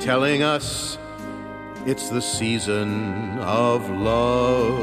[0.00, 0.98] telling us
[1.86, 4.74] it's the season of love.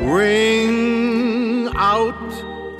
[0.00, 2.32] Ring out,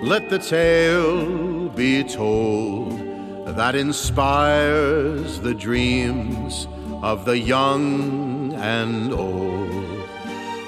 [0.02, 3.07] let the tale be told
[3.56, 6.68] that inspires the dreams
[7.02, 10.08] of the young and old.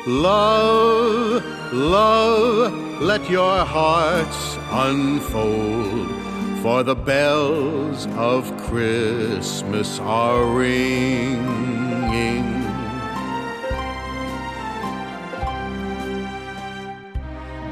[0.06, 6.08] Love, love, let your hearts unfold,
[6.62, 11.40] for the bells of Christmas are ringing.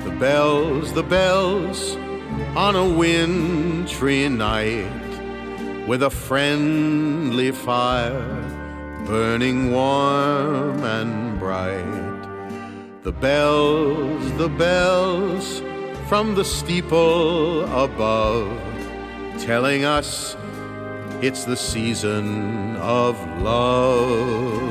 [0.04, 1.96] The bells, the bells
[2.56, 8.44] on a wintry night with a friendly fire
[9.06, 13.02] burning warm and bright.
[13.02, 15.62] The bells, the bells
[16.08, 18.50] from the steeple above
[19.38, 20.36] telling us
[21.22, 24.68] it's the season of love.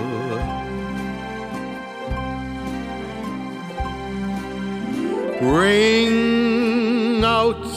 [5.41, 6.46] Ring
[7.37, 7.67] out,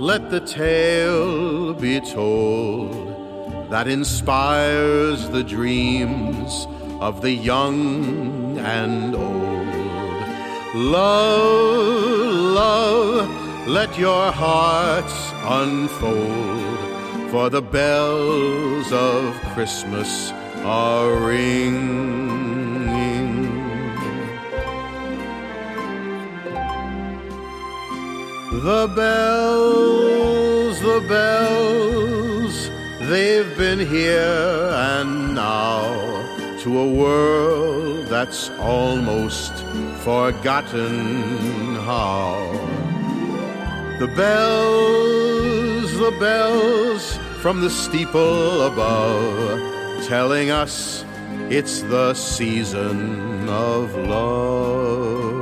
[0.00, 6.66] let the tale be told that inspires the dreams
[7.08, 10.22] of the young and old.
[10.74, 12.32] Love,
[12.62, 15.16] love, let your hearts
[15.60, 16.80] unfold,
[17.30, 19.22] for the bells of
[19.54, 20.32] Christmas
[20.64, 22.61] are ringing.
[28.52, 32.70] The bells, the bells,
[33.08, 35.82] they've been here and now
[36.58, 39.54] to a world that's almost
[40.04, 42.52] forgotten how.
[43.98, 51.06] The bells, the bells from the steeple above, telling us
[51.48, 55.41] it's the season of love.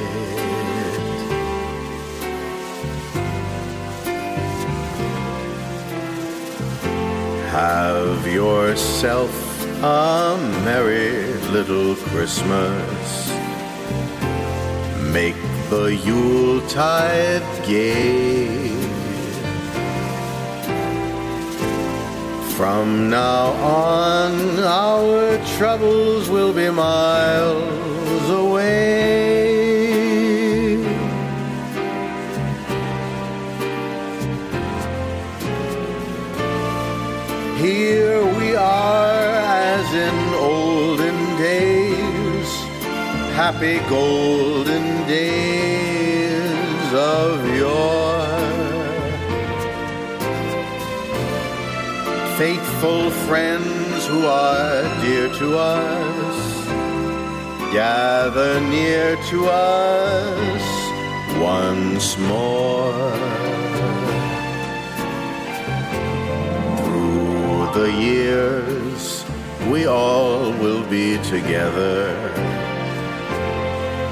[7.51, 9.33] Have yourself
[9.83, 13.29] a merry little Christmas.
[15.11, 15.35] Make
[15.69, 18.69] the Yuletide gay.
[22.55, 27.90] From now on, our troubles will be mild.
[43.45, 48.21] happy golden days of yore.
[52.37, 56.39] Faithful friends who are dear to us,
[57.73, 60.65] gather near to us
[61.41, 62.93] once more.
[66.83, 69.25] Through the years,
[69.71, 72.60] we all will be together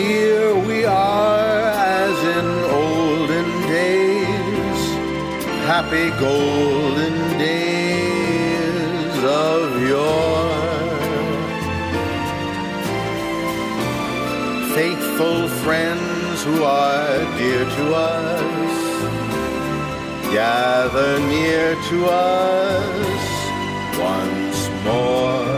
[0.00, 1.60] Here we are
[2.06, 2.48] as in
[2.84, 4.80] olden days,
[5.72, 10.48] happy golden days of yore.
[14.74, 17.84] Faithful friends who are dear to
[18.16, 18.76] us,
[20.32, 23.22] gather near to us
[24.10, 25.49] once more.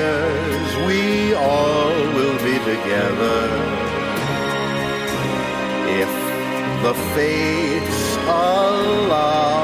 [0.00, 3.40] years we all will be together.
[6.02, 6.12] If
[6.84, 9.62] the fates allow,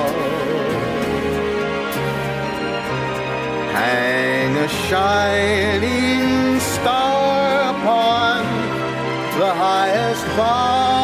[3.80, 7.44] hang a shining star
[7.74, 8.38] upon
[9.40, 10.95] the highest bough.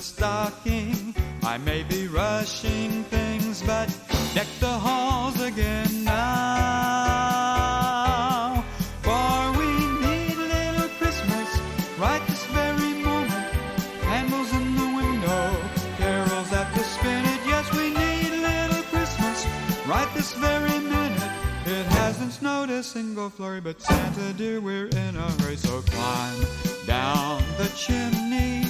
[0.00, 1.14] stocking.
[1.42, 3.88] I may be rushing things, but
[4.34, 7.34] deck the halls again now.
[9.02, 9.66] For we
[10.06, 11.60] need a little Christmas
[11.98, 13.46] right this very moment.
[14.02, 15.56] Candles in the window,
[15.96, 17.40] carols at the spinet.
[17.46, 19.46] Yes, we need a little Christmas
[19.86, 21.32] right this very minute.
[21.66, 26.46] It hasn't snowed a single flurry, but Santa dear, we're in a hurry, so climb
[26.86, 28.64] down the chimney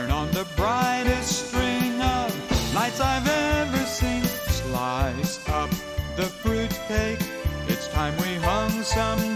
[0.00, 4.22] turn on the brightest string of lights I've ever seen.
[4.24, 5.70] Slice up
[6.16, 7.20] the fruitcake.
[7.68, 9.29] It's time we hung some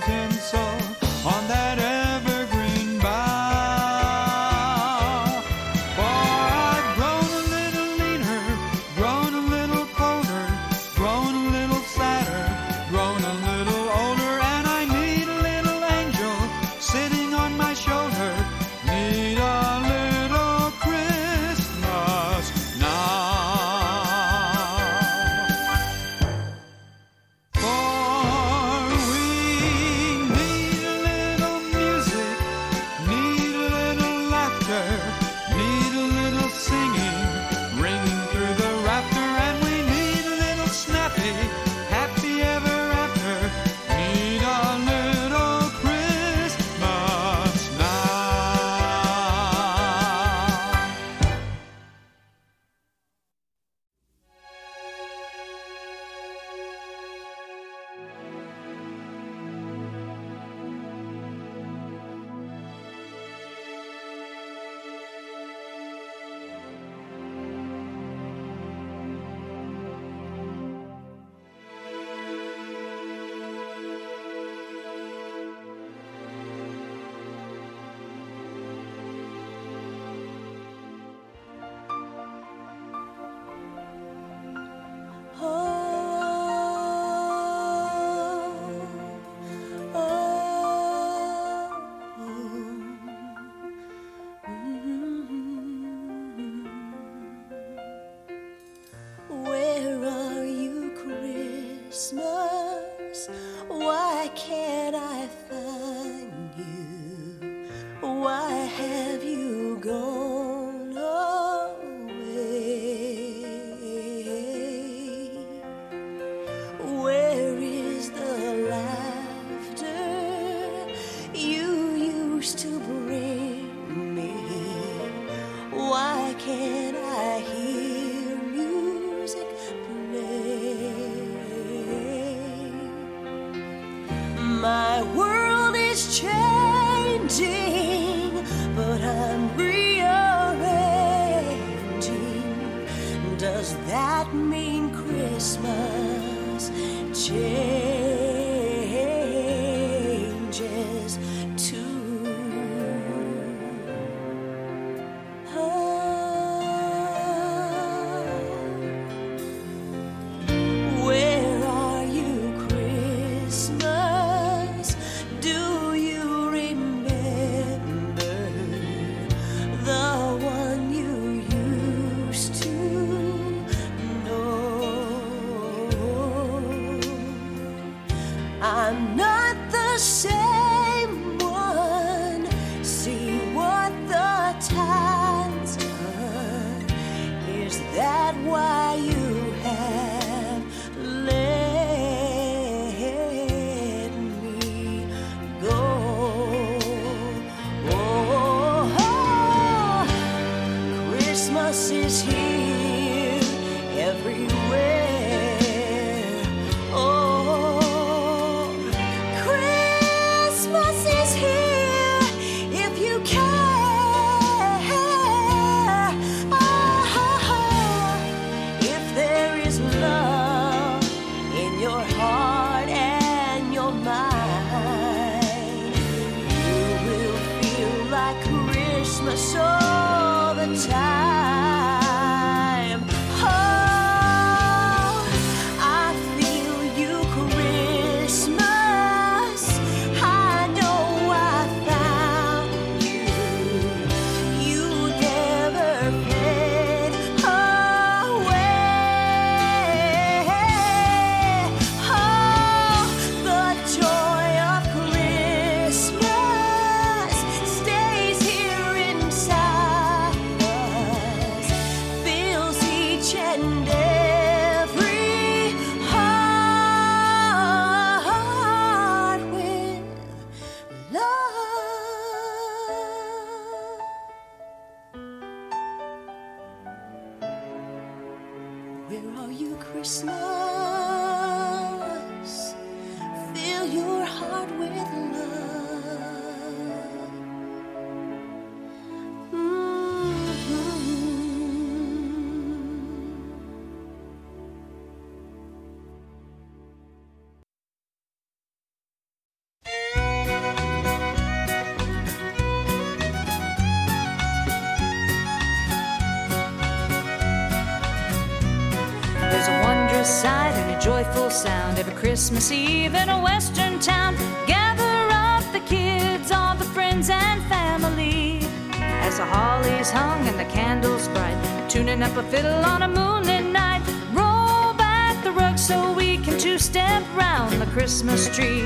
[312.44, 314.36] Christmas Eve in a western town.
[314.66, 318.58] Gather up the kids, all the friends and family.
[319.00, 321.56] As the holly's hung and the candles bright,
[321.88, 324.02] tuning up a fiddle on a moonlit night.
[324.34, 328.82] Roll back the rug so we can two step round the Christmas tree.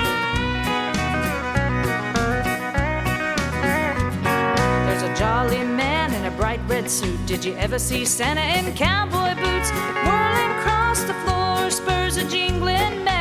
[4.87, 7.19] There's a jolly man in a bright red suit.
[7.27, 9.73] Did you ever see Santa in cowboy boots?
[10.07, 13.18] Whirling across the floor, spurs a jingling merrily.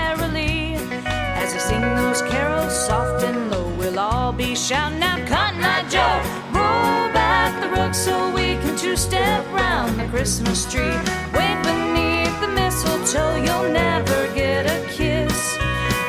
[2.87, 6.21] Soft and low, we'll all be shouting out, Cotton Eye Joe!
[6.57, 10.97] Roll back the rug so we can two-step round the Christmas tree.
[11.35, 15.57] Wait beneath the mistletoe, you'll never get a kiss.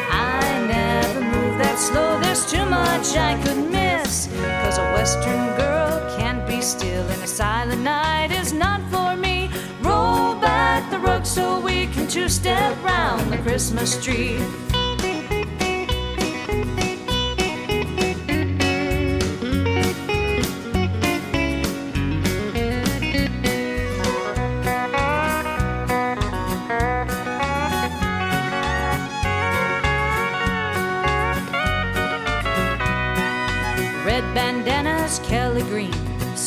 [0.08, 4.28] I never move that slow, there's too much I could miss.
[4.62, 9.50] Cause a western girl can't be still, and a silent night is not for me.
[9.82, 14.38] Roll back the rug so we can two step round the Christmas tree.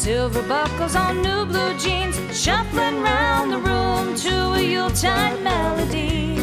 [0.02, 6.40] Silver buckles on new blue jeans, shuffling round the room to a Yuletide melody.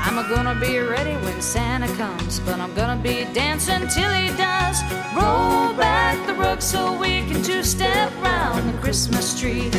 [0.00, 4.82] I'm gonna be ready when Santa comes, but I'm gonna be dancing till he does.
[5.14, 9.70] Roll back the rug so we can two step round the Christmas tree.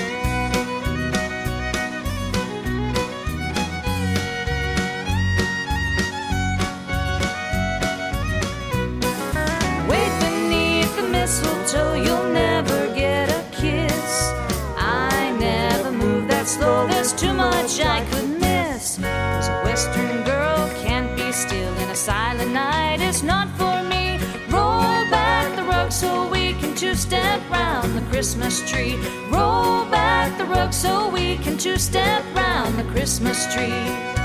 [28.09, 28.95] Christmas tree.
[29.29, 34.16] Roll back the rug so we can two step round the Christmas tree.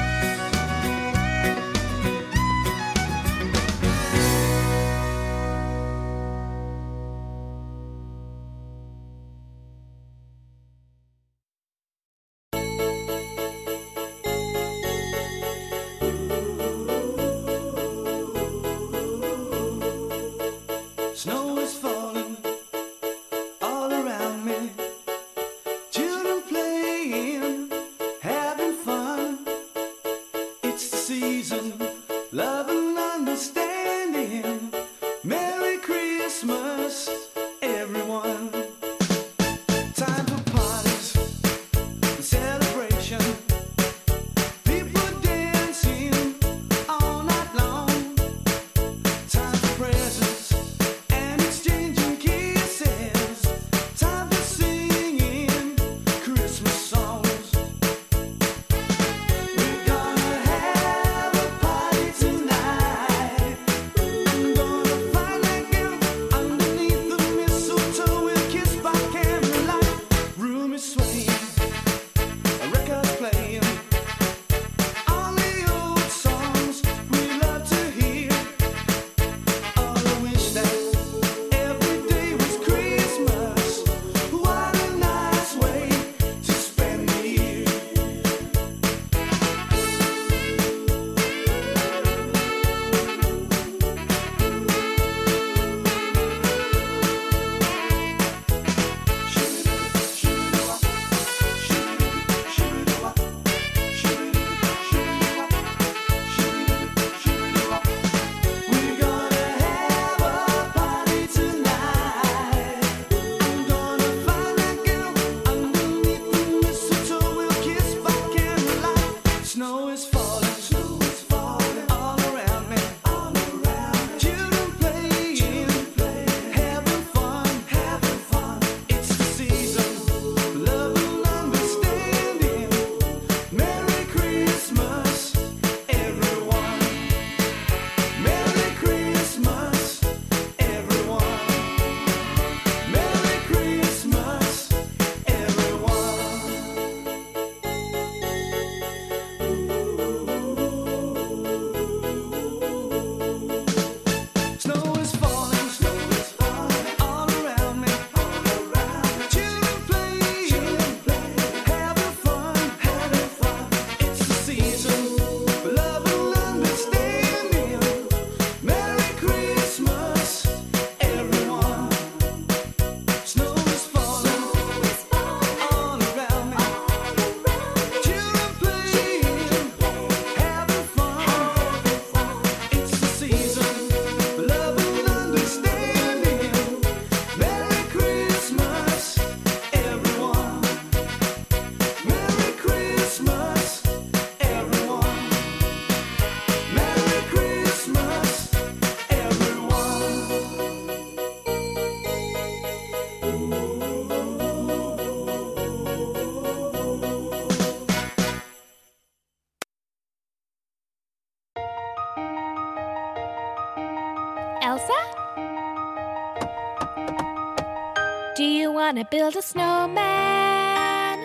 [218.93, 221.19] gonna build a snowman.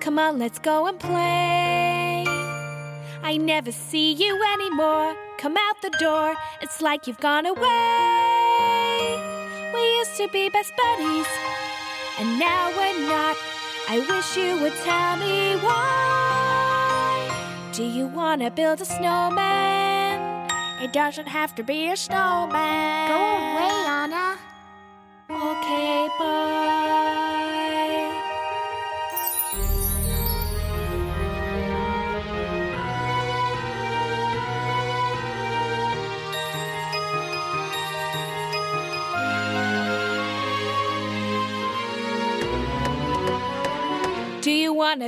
[0.00, 2.26] Come on, let's go and play.
[3.22, 5.16] I never see you anymore.
[5.38, 9.16] Come out the door, it's like you've gone away.
[9.72, 11.26] We used to be best buddies,
[12.18, 13.38] and now we're not.
[13.88, 17.30] I wish you would tell me why.
[17.72, 20.50] Do you wanna build a snowman?
[20.82, 23.08] It doesn't have to be a snowman.
[23.08, 23.25] Go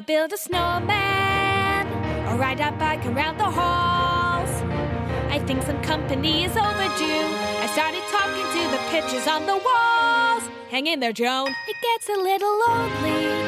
[0.09, 1.87] build a snowman
[2.29, 4.49] or ride a bike around the halls.
[5.29, 7.27] I think some company is overdue.
[7.61, 10.51] I started talking to the pictures on the walls.
[10.71, 11.49] Hang in there, Joan.
[11.69, 13.48] It gets a little lonely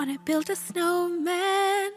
[0.00, 1.90] Wanna build a snowman?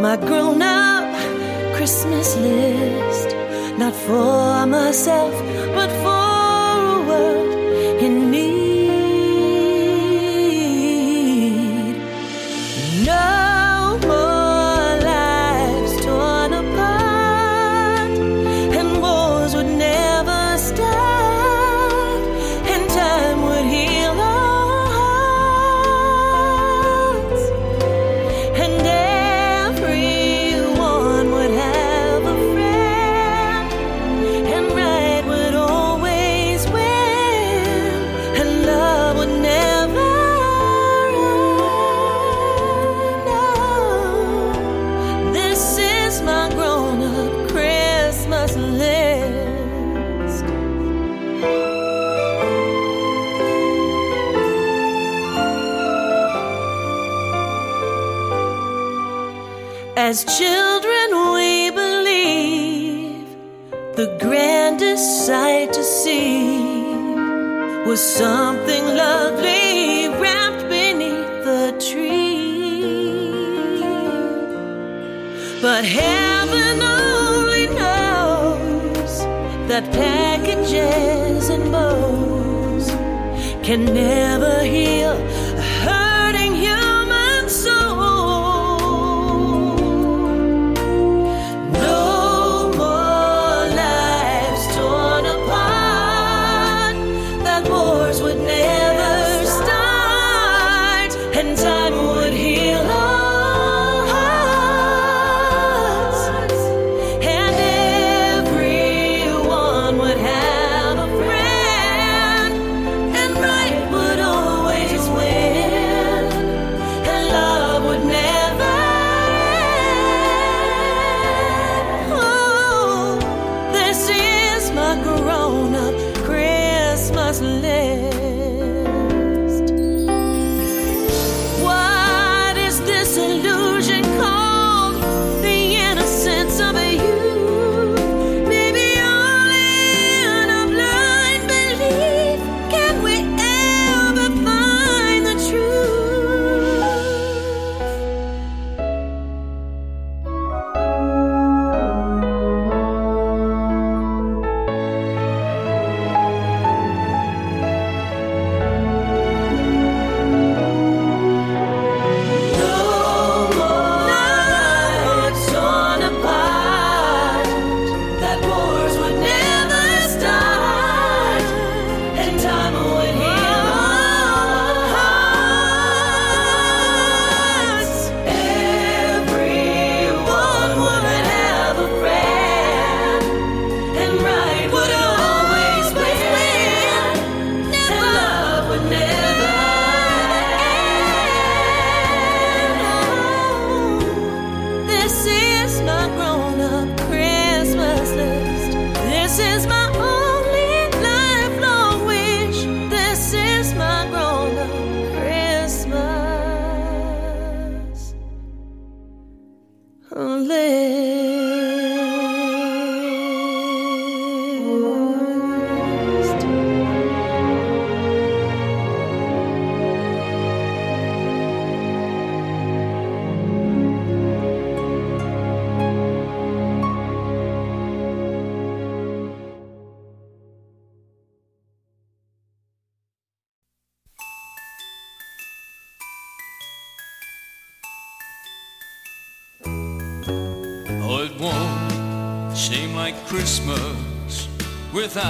[0.00, 1.04] my grown up
[1.76, 3.34] Christmas list,
[3.78, 5.32] not for myself,
[5.74, 6.27] but for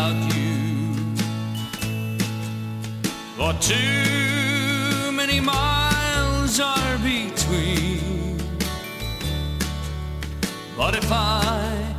[0.09, 0.55] without you.
[3.36, 8.39] For too many miles are between.
[10.76, 11.97] But if I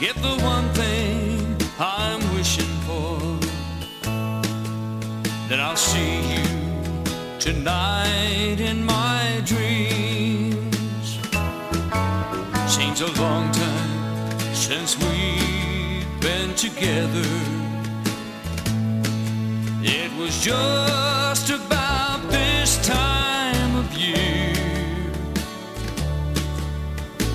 [0.00, 3.18] get the one thing I'm wishing for,
[5.48, 6.46] then I'll see you
[7.38, 11.18] tonight in my dreams.
[12.66, 15.11] Seems a long time since been
[16.62, 17.28] together.
[19.82, 24.54] It was just about this time of year.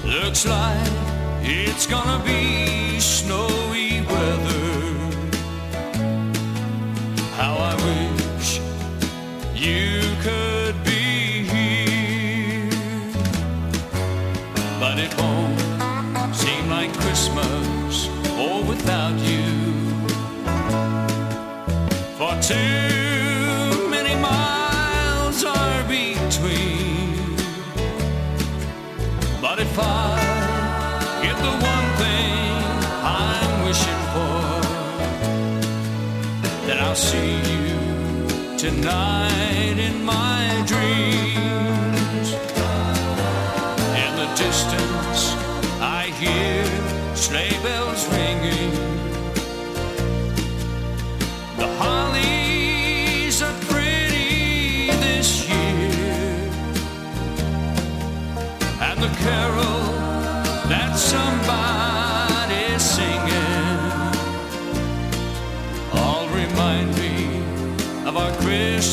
[0.06, 0.94] Looks like
[1.42, 3.57] it's gonna be snowy
[22.48, 27.36] too many miles are between.
[29.42, 30.16] But if I
[31.24, 32.54] get the one thing
[33.04, 34.40] I'm wishing for,
[36.68, 42.28] then I'll see you tonight in my dreams.
[44.04, 45.22] In the distance,
[45.82, 46.64] I hear
[47.14, 47.77] sleigh bells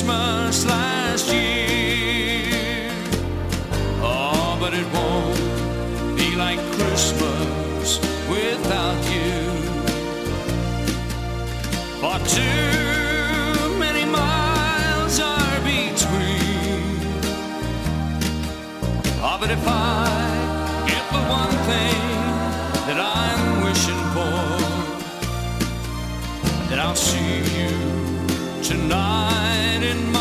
[0.05, 2.91] Christmas last year.
[4.03, 7.99] Oh, but it won't be like Christmas
[8.29, 9.33] without you.
[12.03, 17.01] For too many miles are between.
[19.25, 22.03] Oh, but if I get the one thing
[22.89, 24.37] that I'm wishing for,
[26.69, 27.94] then I'll see you
[28.65, 30.14] tonight in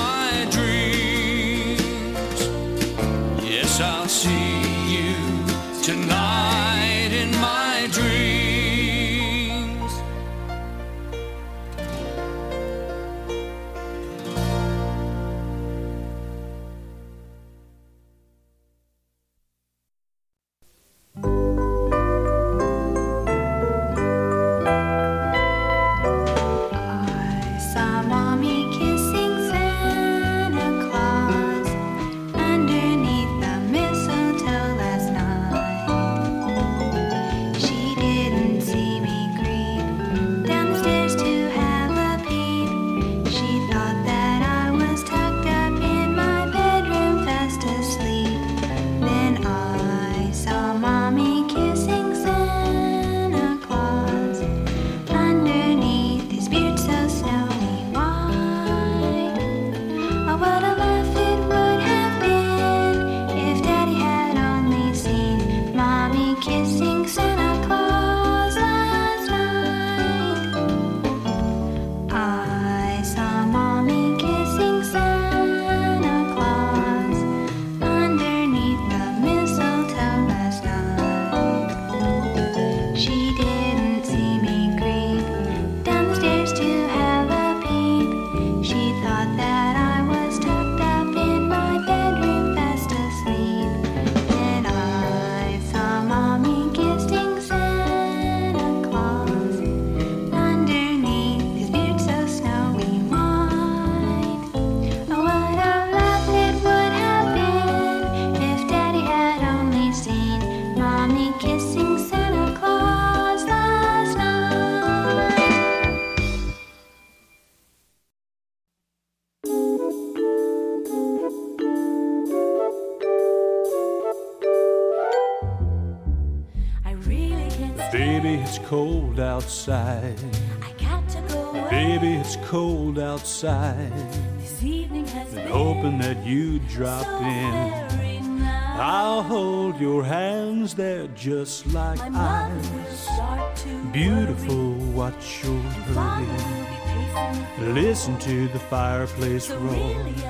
[129.69, 130.19] outside.
[130.61, 131.53] I got to go.
[131.69, 133.91] Baby, it's cold outside.
[134.39, 138.39] This evening has hoping that you'd drop so in.
[138.39, 138.79] nice.
[138.79, 142.99] I'll hold your hands, they're just like My mother will eyes.
[142.99, 146.25] start to Beautiful, watch your hurry.
[146.25, 147.73] will be pacing.
[147.73, 149.73] Listen to the fireplace So roar.
[150.03, 150.23] really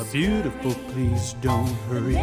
[0.00, 2.16] A beautiful, please don't hurry.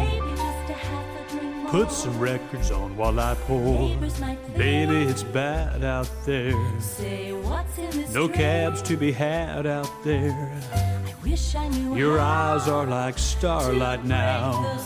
[1.74, 3.58] Put some records on while I pour.
[3.58, 6.54] Neighbors might think Baby, it's bad out there.
[6.80, 10.52] Say what's in this No cabs to be had out there.
[10.72, 14.78] I wish I knew Your eyes are like starlight now.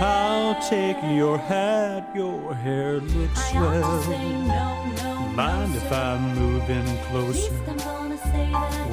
[0.00, 5.28] I'll take your hat, your hair looks I almost say swell.
[5.30, 5.92] Mind if.
[5.92, 8.05] I move in closer?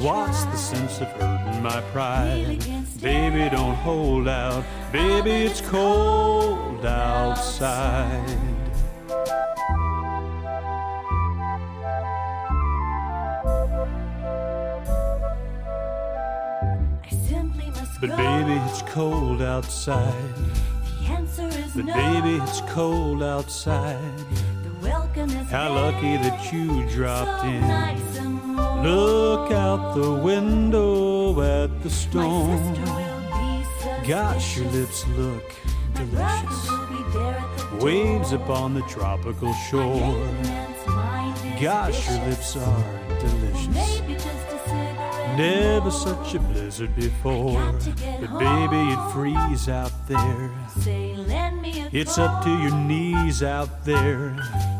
[0.04, 2.58] What's the sense of hurting my pride?
[3.00, 4.64] Baby, don't hold out.
[4.92, 8.38] Baby, it's cold outside.
[17.04, 20.34] I simply must But baby, it's cold outside.
[21.00, 21.94] The answer is But no.
[21.94, 23.98] baby, it's cold outside.
[24.64, 27.60] The welcome is How lucky that you dropped so in.
[27.62, 28.33] Nice.
[28.56, 32.58] Look out the window at the storm.
[32.74, 35.42] sister will be Gosh, your lips look
[35.94, 36.70] delicious.
[36.70, 37.84] will be there at the door.
[37.84, 40.16] Waves upon the tropical shore.
[40.42, 43.68] Man's mind is Gosh, your lips are delicious.
[43.68, 47.54] Maybe just a cigarette Never such a blizzard before.
[47.54, 50.50] got to get But baby, it freeze out there.
[50.80, 54.36] Say, lend me a It's up to your knees out there.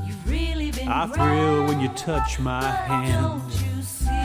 [0.06, 3.40] You've really I thrill when you touch my hand.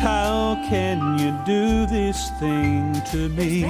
[0.02, 3.64] How can you do this thing to me?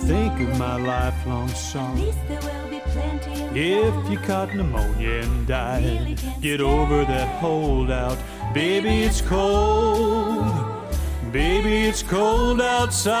[0.00, 1.98] Think of my lifelong song.
[3.54, 8.18] If you caught pneumonia and died, get over that holdout.
[8.54, 10.54] Baby, it's cold.
[11.32, 13.20] Baby, it's cold outside.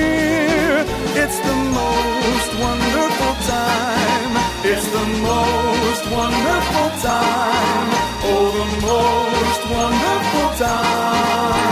[1.13, 4.33] It's the most wonderful time.
[4.63, 7.89] It's the most wonderful time.
[8.23, 11.70] Oh, the most wonderful time.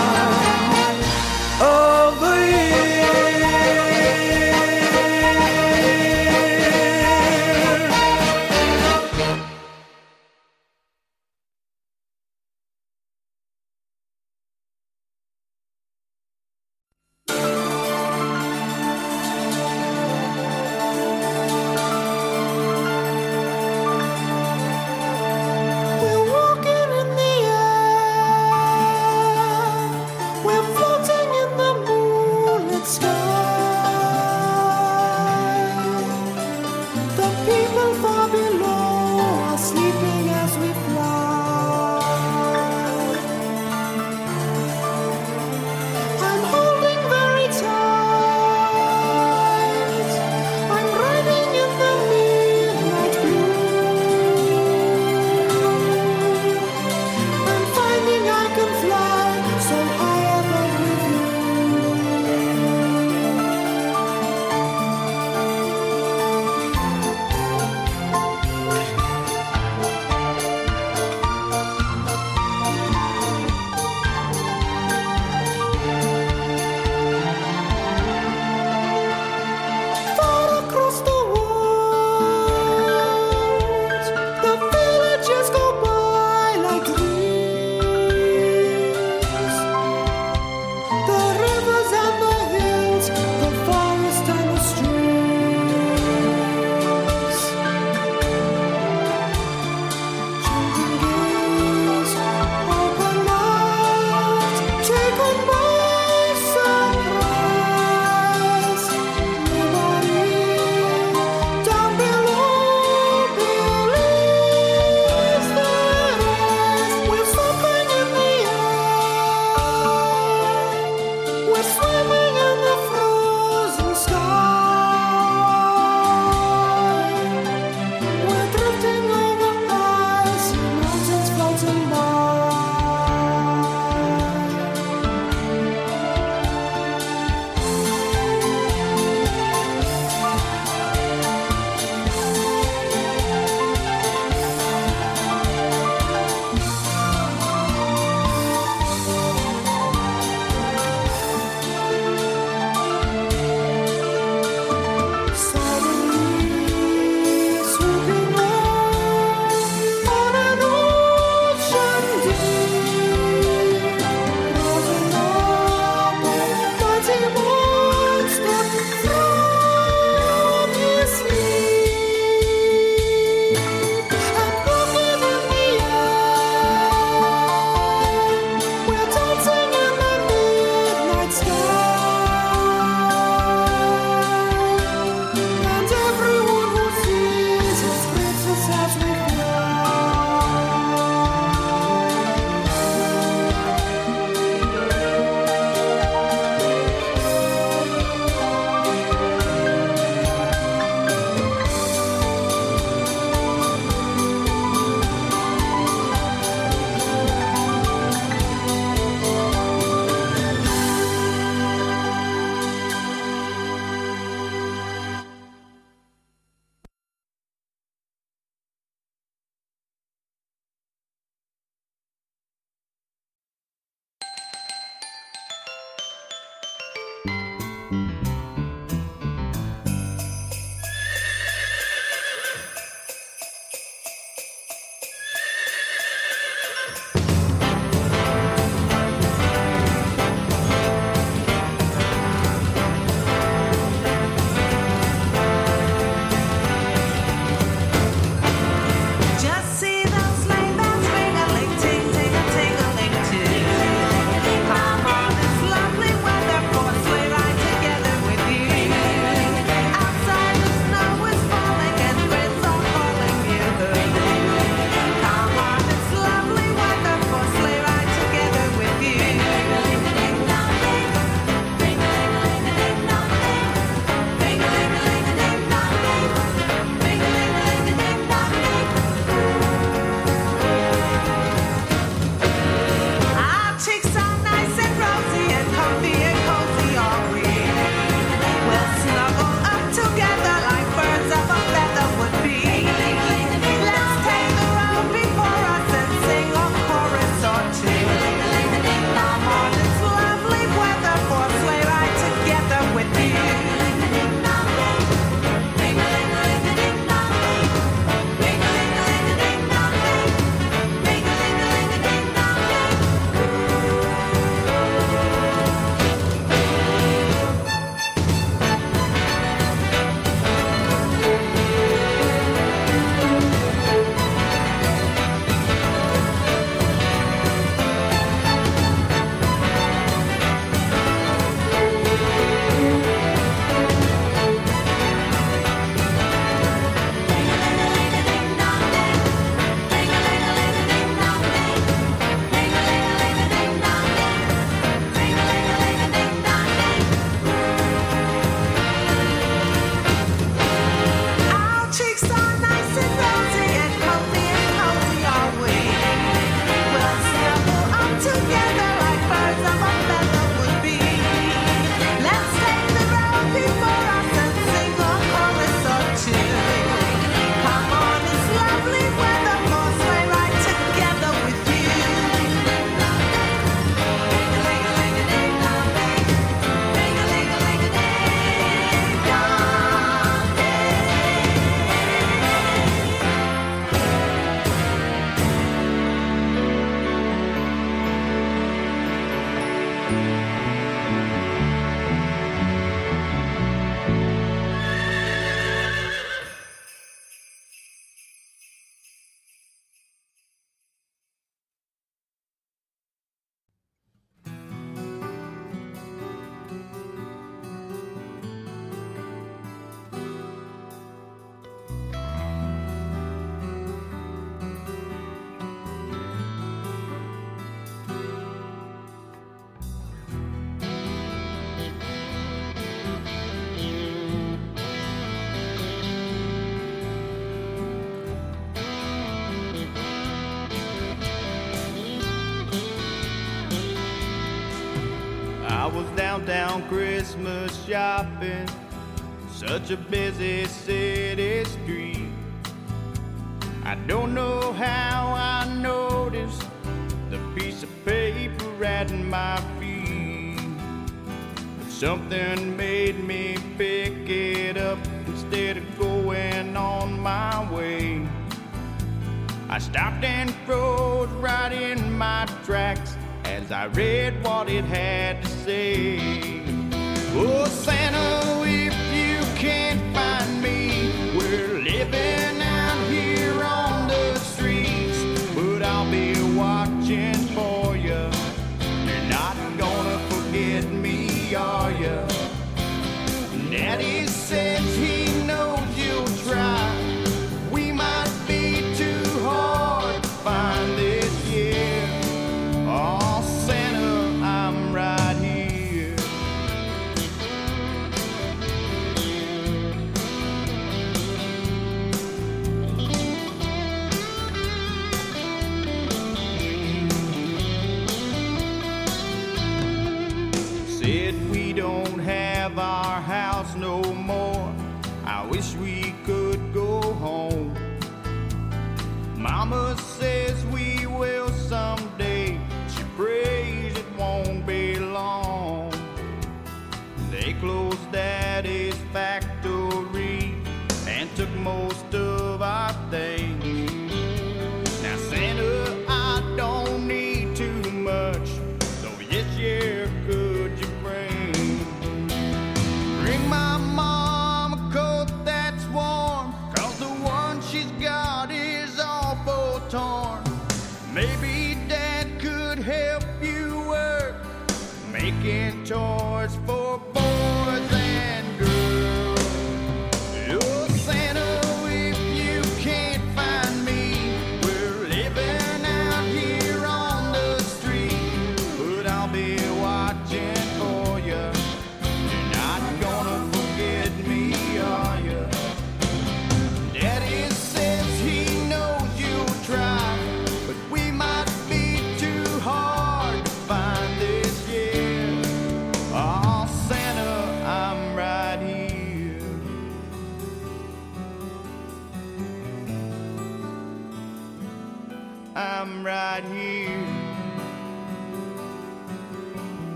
[439.89, 440.68] Such a busy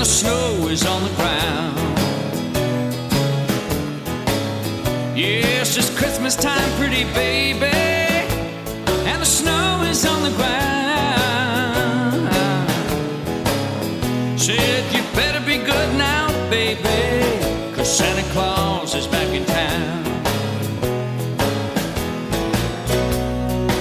[0.00, 1.76] the snow is on the ground.
[5.14, 7.66] Yes, it's Christmas time, pretty baby,
[9.04, 10.62] and the snow is on the ground.
[14.40, 20.06] Said you better be good now, baby, cause Santa Claus is back in town.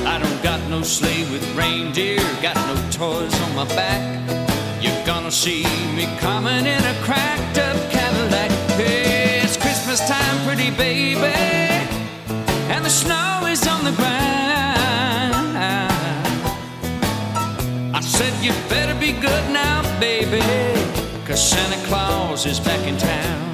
[0.05, 4.48] I don't got no sleigh with reindeer, got no toys on my back.
[4.81, 8.49] You're gonna see me coming in a cracked up Cadillac.
[8.77, 11.35] Hey, it's Christmas time, pretty baby,
[12.71, 15.57] and the snow is on the ground.
[17.93, 20.41] I said you better be good now, baby,
[21.25, 23.48] cause Santa Claus is back in town.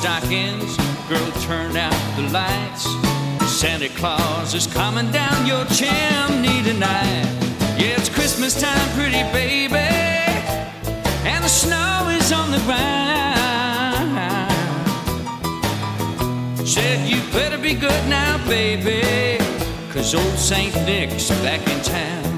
[0.00, 0.78] Stockings.
[1.10, 2.84] Girl, turn out the lights.
[3.52, 7.28] Santa Claus is coming down your chimney tonight.
[7.76, 9.76] Yeah, it's Christmas time, pretty baby.
[11.28, 12.88] And the snow is on the ground.
[16.66, 19.44] Said you better be good now, baby.
[19.92, 20.74] Cause old St.
[20.86, 22.29] Nick's back in town.